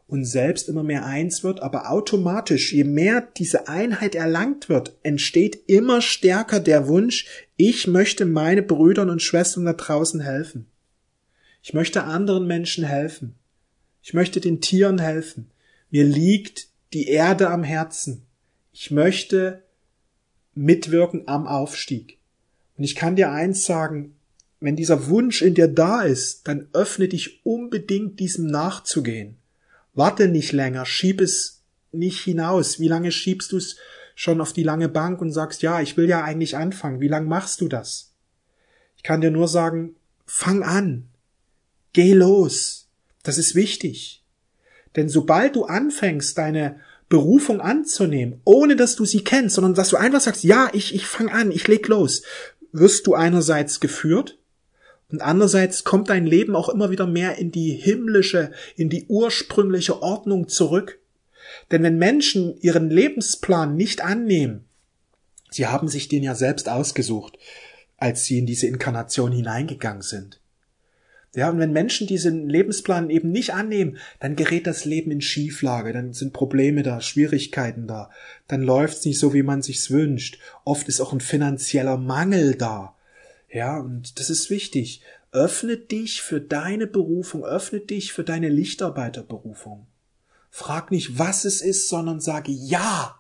und 0.08 0.26
selbst 0.26 0.68
immer 0.68 0.82
mehr 0.82 1.06
eins 1.06 1.44
wird, 1.44 1.62
aber 1.62 1.92
automatisch, 1.92 2.74
je 2.74 2.84
mehr 2.84 3.28
diese 3.38 3.68
Einheit 3.68 4.16
erlangt 4.16 4.68
wird, 4.68 4.98
entsteht 5.04 5.60
immer 5.68 6.02
stärker 6.02 6.60
der 6.60 6.88
Wunsch, 6.88 7.28
ich 7.58 7.86
möchte 7.86 8.26
meine 8.26 8.64
Brüdern 8.64 9.12
und 9.12 9.22
Schwestern 9.22 9.66
da 9.66 9.74
draußen 9.74 10.22
helfen. 10.22 10.66
Ich 11.62 11.74
möchte 11.74 12.06
anderen 12.06 12.48
Menschen 12.48 12.84
helfen. 12.86 13.36
Ich 14.02 14.14
möchte 14.14 14.40
den 14.40 14.62
Tieren 14.62 14.98
helfen. 14.98 15.52
Mir 15.92 16.06
liegt 16.06 16.70
die 16.94 17.08
Erde 17.08 17.50
am 17.50 17.64
Herzen. 17.64 18.26
Ich 18.82 18.92
möchte 18.92 19.62
mitwirken 20.54 21.28
am 21.28 21.48
Aufstieg. 21.48 22.18
Und 22.78 22.86
ich 22.86 22.96
kann 22.96 23.18
dir 23.18 23.30
eins 23.30 23.66
sagen, 23.66 24.16
wenn 24.62 24.78
dieser 24.78 25.10
Wunsch 25.10 25.42
in 25.42 25.54
dir 25.54 25.68
da 25.68 26.04
ist, 26.04 26.48
dann 26.48 26.70
öffne 26.72 27.10
dich 27.10 27.46
unbedingt 27.46 28.22
diesem 28.22 28.48
nachzugehen. 28.48 29.36
Warte 29.96 30.30
nicht 30.30 30.54
länger, 30.54 30.86
schieb 30.86 31.20
es 31.20 31.62
nicht 31.92 32.24
hinaus. 32.24 32.80
Wie 32.80 32.88
lange 32.88 33.12
schiebst 33.12 33.52
du 33.52 33.58
es 33.58 33.76
schon 34.16 34.40
auf 34.40 34.54
die 34.54 34.64
lange 34.64 34.88
Bank 34.88 35.20
und 35.20 35.34
sagst, 35.34 35.62
ja, 35.62 35.82
ich 35.82 35.98
will 35.98 36.08
ja 36.08 36.24
eigentlich 36.24 36.56
anfangen. 36.56 37.02
Wie 37.02 37.10
lange 37.10 37.28
machst 37.28 37.60
du 37.60 37.68
das? 37.68 38.14
Ich 38.96 39.04
kann 39.04 39.20
dir 39.20 39.30
nur 39.30 39.50
sagen, 39.50 39.98
fang 40.26 40.64
an. 40.64 41.10
Geh 41.92 42.14
los. 42.14 42.88
Das 43.24 43.38
ist 43.38 43.56
wichtig. 43.56 44.24
Denn 44.96 45.10
sobald 45.10 45.58
du 45.58 45.66
anfängst, 45.66 46.38
deine 46.38 46.80
Berufung 47.10 47.60
anzunehmen, 47.60 48.40
ohne 48.46 48.76
dass 48.76 48.96
du 48.96 49.04
sie 49.04 49.24
kennst, 49.24 49.56
sondern 49.56 49.74
dass 49.74 49.90
du 49.90 49.98
einfach 49.98 50.22
sagst, 50.22 50.44
ja, 50.44 50.70
ich, 50.74 50.94
ich 50.94 51.06
fang 51.08 51.30
an, 51.30 51.52
ich 51.52 51.68
leg 51.68 51.88
los, 51.88 52.22
wirst 52.72 53.08
du 53.08 53.16
einerseits 53.16 53.80
geführt 53.80 54.38
und 55.12 55.22
andererseits 55.22 55.84
kommt 55.84 56.10
dein 56.10 56.28
Leben 56.28 56.56
auch 56.56 56.70
immer 56.70 56.92
wieder 56.92 57.08
mehr 57.08 57.38
in 57.38 57.52
die 57.52 57.72
himmlische, 57.72 58.52
in 58.76 58.90
die 58.90 59.06
ursprüngliche 59.08 60.02
Ordnung 60.04 60.48
zurück. 60.48 61.00
Denn 61.72 61.82
wenn 61.82 61.98
Menschen 61.98 62.60
ihren 62.62 62.92
Lebensplan 62.92 63.76
nicht 63.76 64.02
annehmen, 64.02 64.66
sie 65.50 65.66
haben 65.66 65.88
sich 65.88 66.10
den 66.10 66.22
ja 66.22 66.36
selbst 66.36 66.70
ausgesucht, 66.70 67.40
als 67.98 68.26
sie 68.26 68.38
in 68.38 68.46
diese 68.46 68.68
Inkarnation 68.68 69.32
hineingegangen 69.32 70.04
sind. 70.04 70.40
Ja, 71.36 71.50
und 71.50 71.60
wenn 71.60 71.72
Menschen 71.72 72.08
diesen 72.08 72.50
Lebensplan 72.50 73.12
eben 73.12 73.32
nicht 73.32 73.54
annehmen, 73.54 73.98
dann 74.20 74.36
gerät 74.36 74.66
das 74.66 74.86
Leben 74.86 75.12
in 75.12 75.22
Schieflage, 75.22 75.94
dann 75.94 76.12
sind 76.14 76.34
Probleme 76.34 76.82
da, 76.82 77.02
Schwierigkeiten 77.02 77.86
da, 77.86 78.10
dann 78.48 78.64
läuft's 78.64 79.06
nicht 79.06 79.20
so, 79.20 79.34
wie 79.34 79.44
man 79.44 79.62
sich's 79.62 79.92
wünscht. 79.92 80.40
Oft 80.66 80.88
ist 80.88 81.02
auch 81.02 81.14
ein 81.14 81.22
finanzieller 81.22 81.98
Mangel 81.98 82.56
da. 82.56 82.96
Ja, 83.52 83.80
und 83.80 84.20
das 84.20 84.32
ist 84.32 84.50
wichtig. 84.50 85.02
Öffne 85.32 85.78
dich 85.78 86.22
für 86.22 86.42
deine 86.42 86.88
Berufung, 86.88 87.46
öffne 87.46 87.80
dich 87.80 88.12
für 88.12 88.24
deine 88.24 88.50
Lichtarbeiterberufung. 88.50 89.86
Frag 90.50 90.90
nicht, 90.90 91.20
was 91.20 91.46
es 91.46 91.62
ist, 91.62 91.90
sondern 91.90 92.20
sage 92.20 92.52
ja. 92.52 93.16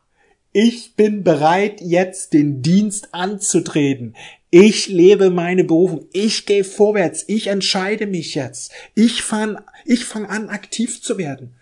Ich 0.52 0.95
bin 0.95 1.24
bereit, 1.24 1.80
jetzt 1.80 2.34
den 2.34 2.63
Dienst 2.63 3.13
anzutreten. 3.13 4.15
Ich 4.52 4.88
lebe 4.88 5.30
meine 5.30 5.64
Berufung. 5.64 6.08
Ich 6.12 6.46
gehe 6.46 6.64
vorwärts. 6.64 7.24
Ich 7.28 7.48
entscheide 7.48 8.08
mich 8.08 8.36
jetzt. 8.36 8.72
Ich 8.96 9.22
fange 9.22 9.64
ich 9.86 10.06
fang 10.06 10.26
an, 10.26 10.50
aktiv 10.50 11.02
zu 11.02 11.18
werden. 11.18 11.56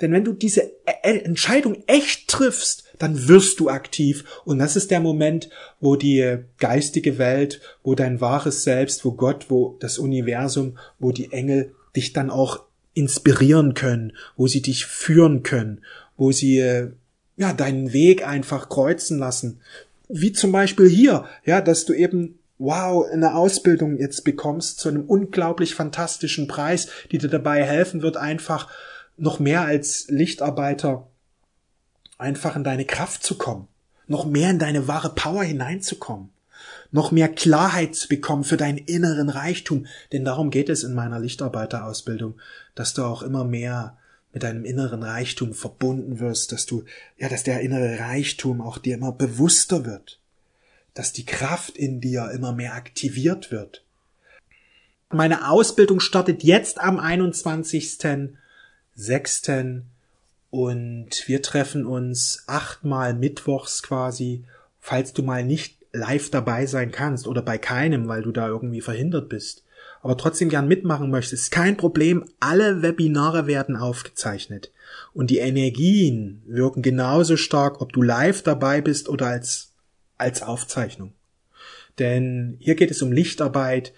Denn 0.00 0.12
wenn 0.12 0.24
du 0.24 0.32
diese 0.32 0.62
e-, 0.62 0.70
e-, 1.04 1.18
Entscheidung 1.18 1.84
echt 1.86 2.28
triffst, 2.28 2.84
dann 2.98 3.28
wirst 3.28 3.60
du 3.60 3.68
aktiv. 3.68 4.24
Und 4.44 4.58
das 4.58 4.76
ist 4.76 4.90
der 4.90 5.00
Moment, 5.00 5.48
wo 5.80 5.96
die 5.96 6.38
geistige 6.58 7.18
Welt, 7.18 7.60
wo 7.82 7.94
dein 7.94 8.20
wahres 8.20 8.64
Selbst, 8.64 9.04
wo 9.04 9.12
Gott, 9.12 9.46
wo 9.48 9.76
das 9.80 9.98
Universum, 9.98 10.78
wo 10.98 11.12
die 11.12 11.32
Engel 11.32 11.74
dich 11.94 12.12
dann 12.12 12.30
auch 12.30 12.64
inspirieren 12.94 13.74
können, 13.74 14.12
wo 14.36 14.48
sie 14.48 14.62
dich 14.62 14.86
führen 14.86 15.42
können, 15.42 15.82
wo 16.16 16.32
sie 16.32 16.58
äh, 16.58 16.90
ja 17.36 17.52
deinen 17.52 17.92
Weg 17.92 18.26
einfach 18.26 18.68
kreuzen 18.68 19.18
lassen. 19.18 19.60
Wie 20.08 20.32
zum 20.32 20.52
Beispiel 20.52 20.88
hier, 20.88 21.24
ja, 21.44 21.60
dass 21.60 21.84
du 21.84 21.92
eben 21.92 22.38
wow, 22.58 23.04
eine 23.10 23.34
Ausbildung 23.34 23.98
jetzt 23.98 24.24
bekommst 24.24 24.78
zu 24.78 24.88
einem 24.88 25.04
unglaublich 25.04 25.74
fantastischen 25.74 26.46
Preis, 26.46 26.88
die 27.10 27.18
dir 27.18 27.28
dabei 27.28 27.64
helfen 27.64 28.02
wird, 28.02 28.16
einfach 28.16 28.68
noch 29.16 29.40
mehr 29.40 29.62
als 29.62 30.06
Lichtarbeiter 30.08 31.08
einfach 32.18 32.54
in 32.54 32.62
deine 32.62 32.84
Kraft 32.84 33.24
zu 33.24 33.36
kommen, 33.36 33.66
noch 34.06 34.24
mehr 34.24 34.50
in 34.50 34.60
deine 34.60 34.86
wahre 34.86 35.10
Power 35.10 35.42
hineinzukommen, 35.42 36.30
noch 36.92 37.10
mehr 37.10 37.28
Klarheit 37.28 37.96
zu 37.96 38.06
bekommen 38.06 38.44
für 38.44 38.56
deinen 38.56 38.78
inneren 38.78 39.28
Reichtum, 39.28 39.86
denn 40.12 40.24
darum 40.24 40.50
geht 40.50 40.68
es 40.68 40.84
in 40.84 40.94
meiner 40.94 41.18
Lichtarbeiterausbildung, 41.18 42.38
dass 42.76 42.94
du 42.94 43.02
auch 43.02 43.22
immer 43.22 43.44
mehr 43.44 43.96
mit 44.32 44.42
deinem 44.42 44.64
inneren 44.64 45.02
Reichtum 45.02 45.54
verbunden 45.54 46.20
wirst, 46.20 46.52
dass 46.52 46.66
du, 46.66 46.84
ja, 47.18 47.28
dass 47.28 47.42
der 47.42 47.60
innere 47.60 47.98
Reichtum 47.98 48.60
auch 48.60 48.78
dir 48.78 48.94
immer 48.94 49.10
bewusster 49.12 49.84
wird, 49.84 50.20
dass 50.94 51.12
die 51.12 51.26
Kraft 51.26 51.76
in 51.76 52.00
dir 52.00 52.30
immer 52.30 52.52
mehr 52.52 52.74
aktiviert 52.74 53.50
wird. 53.50 53.84
Meine 55.10 55.50
Ausbildung 55.50 56.00
startet 56.00 56.42
jetzt 56.42 56.80
am 56.80 56.98
21.06. 56.98 59.82
und 60.50 61.10
wir 61.26 61.42
treffen 61.42 61.84
uns 61.84 62.44
achtmal 62.46 63.12
mittwochs 63.12 63.82
quasi, 63.82 64.44
falls 64.80 65.12
du 65.12 65.22
mal 65.22 65.44
nicht 65.44 65.76
live 65.92 66.30
dabei 66.30 66.64
sein 66.64 66.90
kannst 66.90 67.26
oder 67.26 67.42
bei 67.42 67.58
keinem, 67.58 68.08
weil 68.08 68.22
du 68.22 68.32
da 68.32 68.48
irgendwie 68.48 68.80
verhindert 68.80 69.28
bist 69.28 69.61
aber 70.02 70.16
trotzdem 70.16 70.48
gern 70.48 70.66
mitmachen 70.66 71.10
möchtest, 71.10 71.52
kein 71.52 71.76
Problem. 71.76 72.24
Alle 72.40 72.82
Webinare 72.82 73.46
werden 73.46 73.76
aufgezeichnet. 73.76 74.72
Und 75.14 75.30
die 75.30 75.38
Energien 75.38 76.42
wirken 76.44 76.82
genauso 76.82 77.36
stark, 77.36 77.80
ob 77.80 77.92
du 77.92 78.02
live 78.02 78.42
dabei 78.42 78.80
bist 78.80 79.08
oder 79.08 79.28
als, 79.28 79.72
als 80.18 80.42
Aufzeichnung. 80.42 81.12
Denn 82.00 82.56
hier 82.58 82.74
geht 82.74 82.90
es 82.90 83.00
um 83.00 83.12
Lichtarbeit. 83.12 83.92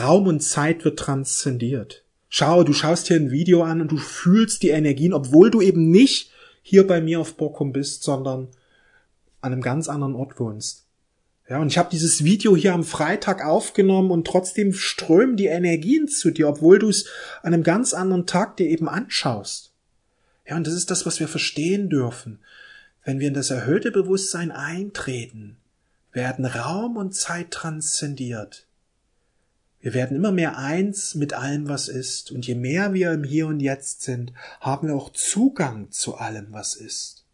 Raum 0.00 0.26
und 0.26 0.40
Zeit 0.40 0.84
wird 0.84 0.98
transzendiert. 0.98 2.04
Schau, 2.28 2.62
du 2.62 2.74
schaust 2.74 3.08
hier 3.08 3.16
ein 3.16 3.30
Video 3.30 3.62
an 3.62 3.80
und 3.80 3.90
du 3.90 3.96
fühlst 3.96 4.62
die 4.62 4.68
Energien, 4.68 5.14
obwohl 5.14 5.50
du 5.50 5.62
eben 5.62 5.90
nicht 5.90 6.30
hier 6.62 6.86
bei 6.86 7.00
mir 7.00 7.18
auf 7.18 7.36
Borkum 7.36 7.72
bist, 7.72 8.02
sondern 8.02 8.48
an 9.40 9.52
einem 9.52 9.62
ganz 9.62 9.88
anderen 9.88 10.14
Ort 10.14 10.38
wohnst. 10.38 10.86
Ja, 11.50 11.58
und 11.58 11.66
ich 11.66 11.78
habe 11.78 11.90
dieses 11.90 12.22
Video 12.22 12.54
hier 12.54 12.72
am 12.72 12.84
Freitag 12.84 13.44
aufgenommen 13.44 14.12
und 14.12 14.24
trotzdem 14.24 14.72
strömen 14.72 15.36
die 15.36 15.46
Energien 15.46 16.06
zu 16.06 16.30
dir, 16.30 16.48
obwohl 16.48 16.78
du 16.78 16.88
es 16.88 17.08
an 17.42 17.52
einem 17.52 17.64
ganz 17.64 17.92
anderen 17.92 18.24
Tag 18.24 18.56
dir 18.56 18.68
eben 18.68 18.88
anschaust. 18.88 19.72
Ja, 20.46 20.54
und 20.54 20.64
das 20.64 20.74
ist 20.74 20.92
das, 20.92 21.06
was 21.06 21.18
wir 21.18 21.26
verstehen 21.26 21.90
dürfen. 21.90 22.38
Wenn 23.04 23.18
wir 23.18 23.26
in 23.26 23.34
das 23.34 23.50
erhöhte 23.50 23.90
Bewusstsein 23.90 24.52
eintreten, 24.52 25.56
werden 26.12 26.44
Raum 26.44 26.96
und 26.96 27.16
Zeit 27.16 27.50
transzendiert. 27.50 28.68
Wir 29.80 29.92
werden 29.92 30.16
immer 30.16 30.30
mehr 30.30 30.56
eins 30.56 31.16
mit 31.16 31.32
allem, 31.32 31.68
was 31.68 31.88
ist. 31.88 32.30
Und 32.30 32.46
je 32.46 32.54
mehr 32.54 32.94
wir 32.94 33.10
im 33.10 33.24
Hier 33.24 33.48
und 33.48 33.58
Jetzt 33.58 34.02
sind, 34.02 34.32
haben 34.60 34.86
wir 34.86 34.94
auch 34.94 35.10
Zugang 35.10 35.90
zu 35.90 36.14
allem, 36.14 36.46
was 36.50 36.76
ist. 36.76 37.24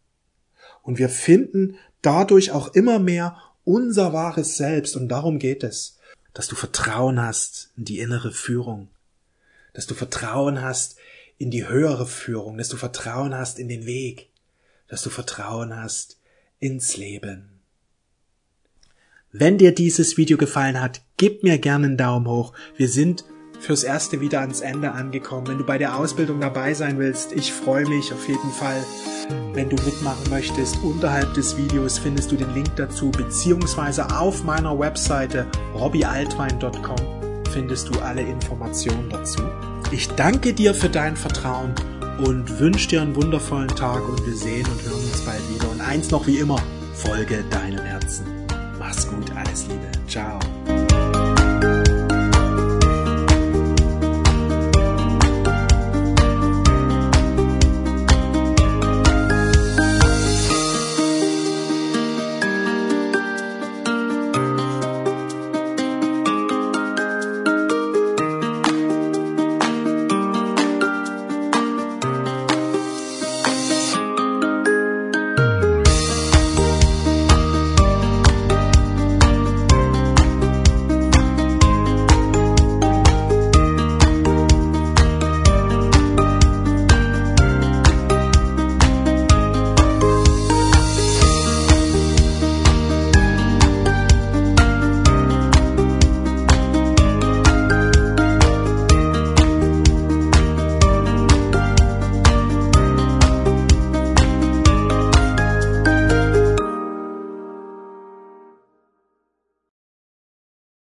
Und 0.81 0.97
wir 0.97 1.09
finden 1.09 1.75
dadurch 2.01 2.49
auch 2.51 2.73
immer 2.73 2.97
mehr 2.97 3.37
unser 3.67 4.13
wahres 4.13 4.55
Selbst 4.55 4.95
und 4.95 5.09
darum 5.09 5.39
geht 5.39 5.63
es, 5.63 5.97
dass 6.33 6.47
du 6.47 6.55
Vertrauen 6.55 7.21
hast 7.21 7.71
in 7.75 7.83
die 7.83 7.99
innere 7.99 8.31
Führung, 8.31 8.87
dass 9.73 9.87
du 9.87 9.93
Vertrauen 9.93 10.61
hast 10.61 10.95
in 11.37 11.51
die 11.51 11.67
höhere 11.67 12.07
Führung, 12.07 12.57
dass 12.57 12.69
du 12.69 12.77
Vertrauen 12.77 13.35
hast 13.35 13.59
in 13.59 13.67
den 13.67 13.85
Weg, 13.85 14.29
dass 14.87 15.01
du 15.01 15.09
Vertrauen 15.09 15.75
hast 15.75 16.17
ins 16.59 16.95
Leben. 16.95 17.49
Wenn 19.33 19.57
dir 19.57 19.75
dieses 19.75 20.15
Video 20.15 20.37
gefallen 20.37 20.79
hat, 20.79 21.01
gib 21.17 21.43
mir 21.43 21.57
gerne 21.57 21.87
einen 21.87 21.97
Daumen 21.97 22.27
hoch. 22.27 22.53
Wir 22.77 22.87
sind 22.87 23.25
fürs 23.59 23.83
erste 23.83 24.21
wieder 24.21 24.39
ans 24.39 24.61
Ende 24.61 24.93
angekommen. 24.93 25.47
Wenn 25.47 25.57
du 25.57 25.65
bei 25.65 25.77
der 25.77 25.97
Ausbildung 25.97 26.39
dabei 26.39 26.73
sein 26.73 26.97
willst, 26.99 27.33
ich 27.33 27.51
freue 27.51 27.85
mich 27.85 28.13
auf 28.13 28.27
jeden 28.29 28.51
Fall. 28.51 28.81
Wenn 29.53 29.69
du 29.69 29.75
mitmachen 29.83 30.29
möchtest, 30.29 30.77
unterhalb 30.83 31.33
des 31.33 31.57
Videos 31.57 31.97
findest 31.97 32.31
du 32.31 32.35
den 32.35 32.53
Link 32.53 32.75
dazu, 32.75 33.09
beziehungsweise 33.11 34.09
auf 34.15 34.43
meiner 34.43 34.77
Webseite 34.77 35.47
robbyaltwein.com 35.73 37.17
findest 37.51 37.89
du 37.89 37.99
alle 37.99 38.21
Informationen 38.21 39.09
dazu. 39.09 39.41
Ich 39.91 40.09
danke 40.09 40.53
dir 40.53 40.73
für 40.73 40.89
dein 40.89 41.15
Vertrauen 41.15 41.73
und 42.23 42.59
wünsche 42.59 42.89
dir 42.89 43.01
einen 43.01 43.15
wundervollen 43.15 43.69
Tag 43.69 44.07
und 44.07 44.25
wir 44.25 44.35
sehen 44.35 44.65
und 44.65 44.83
hören 44.83 45.03
uns 45.03 45.21
bald 45.21 45.41
wieder. 45.53 45.69
Und 45.71 45.81
eins 45.81 46.11
noch 46.11 46.27
wie 46.27 46.37
immer, 46.37 46.61
folge 46.93 47.43
deinem 47.49 47.83
Herzen. 47.83 48.25
Mach's 48.77 49.07
gut, 49.07 49.31
alles 49.35 49.65
Liebe. 49.67 49.91
Ciao. 50.07 50.39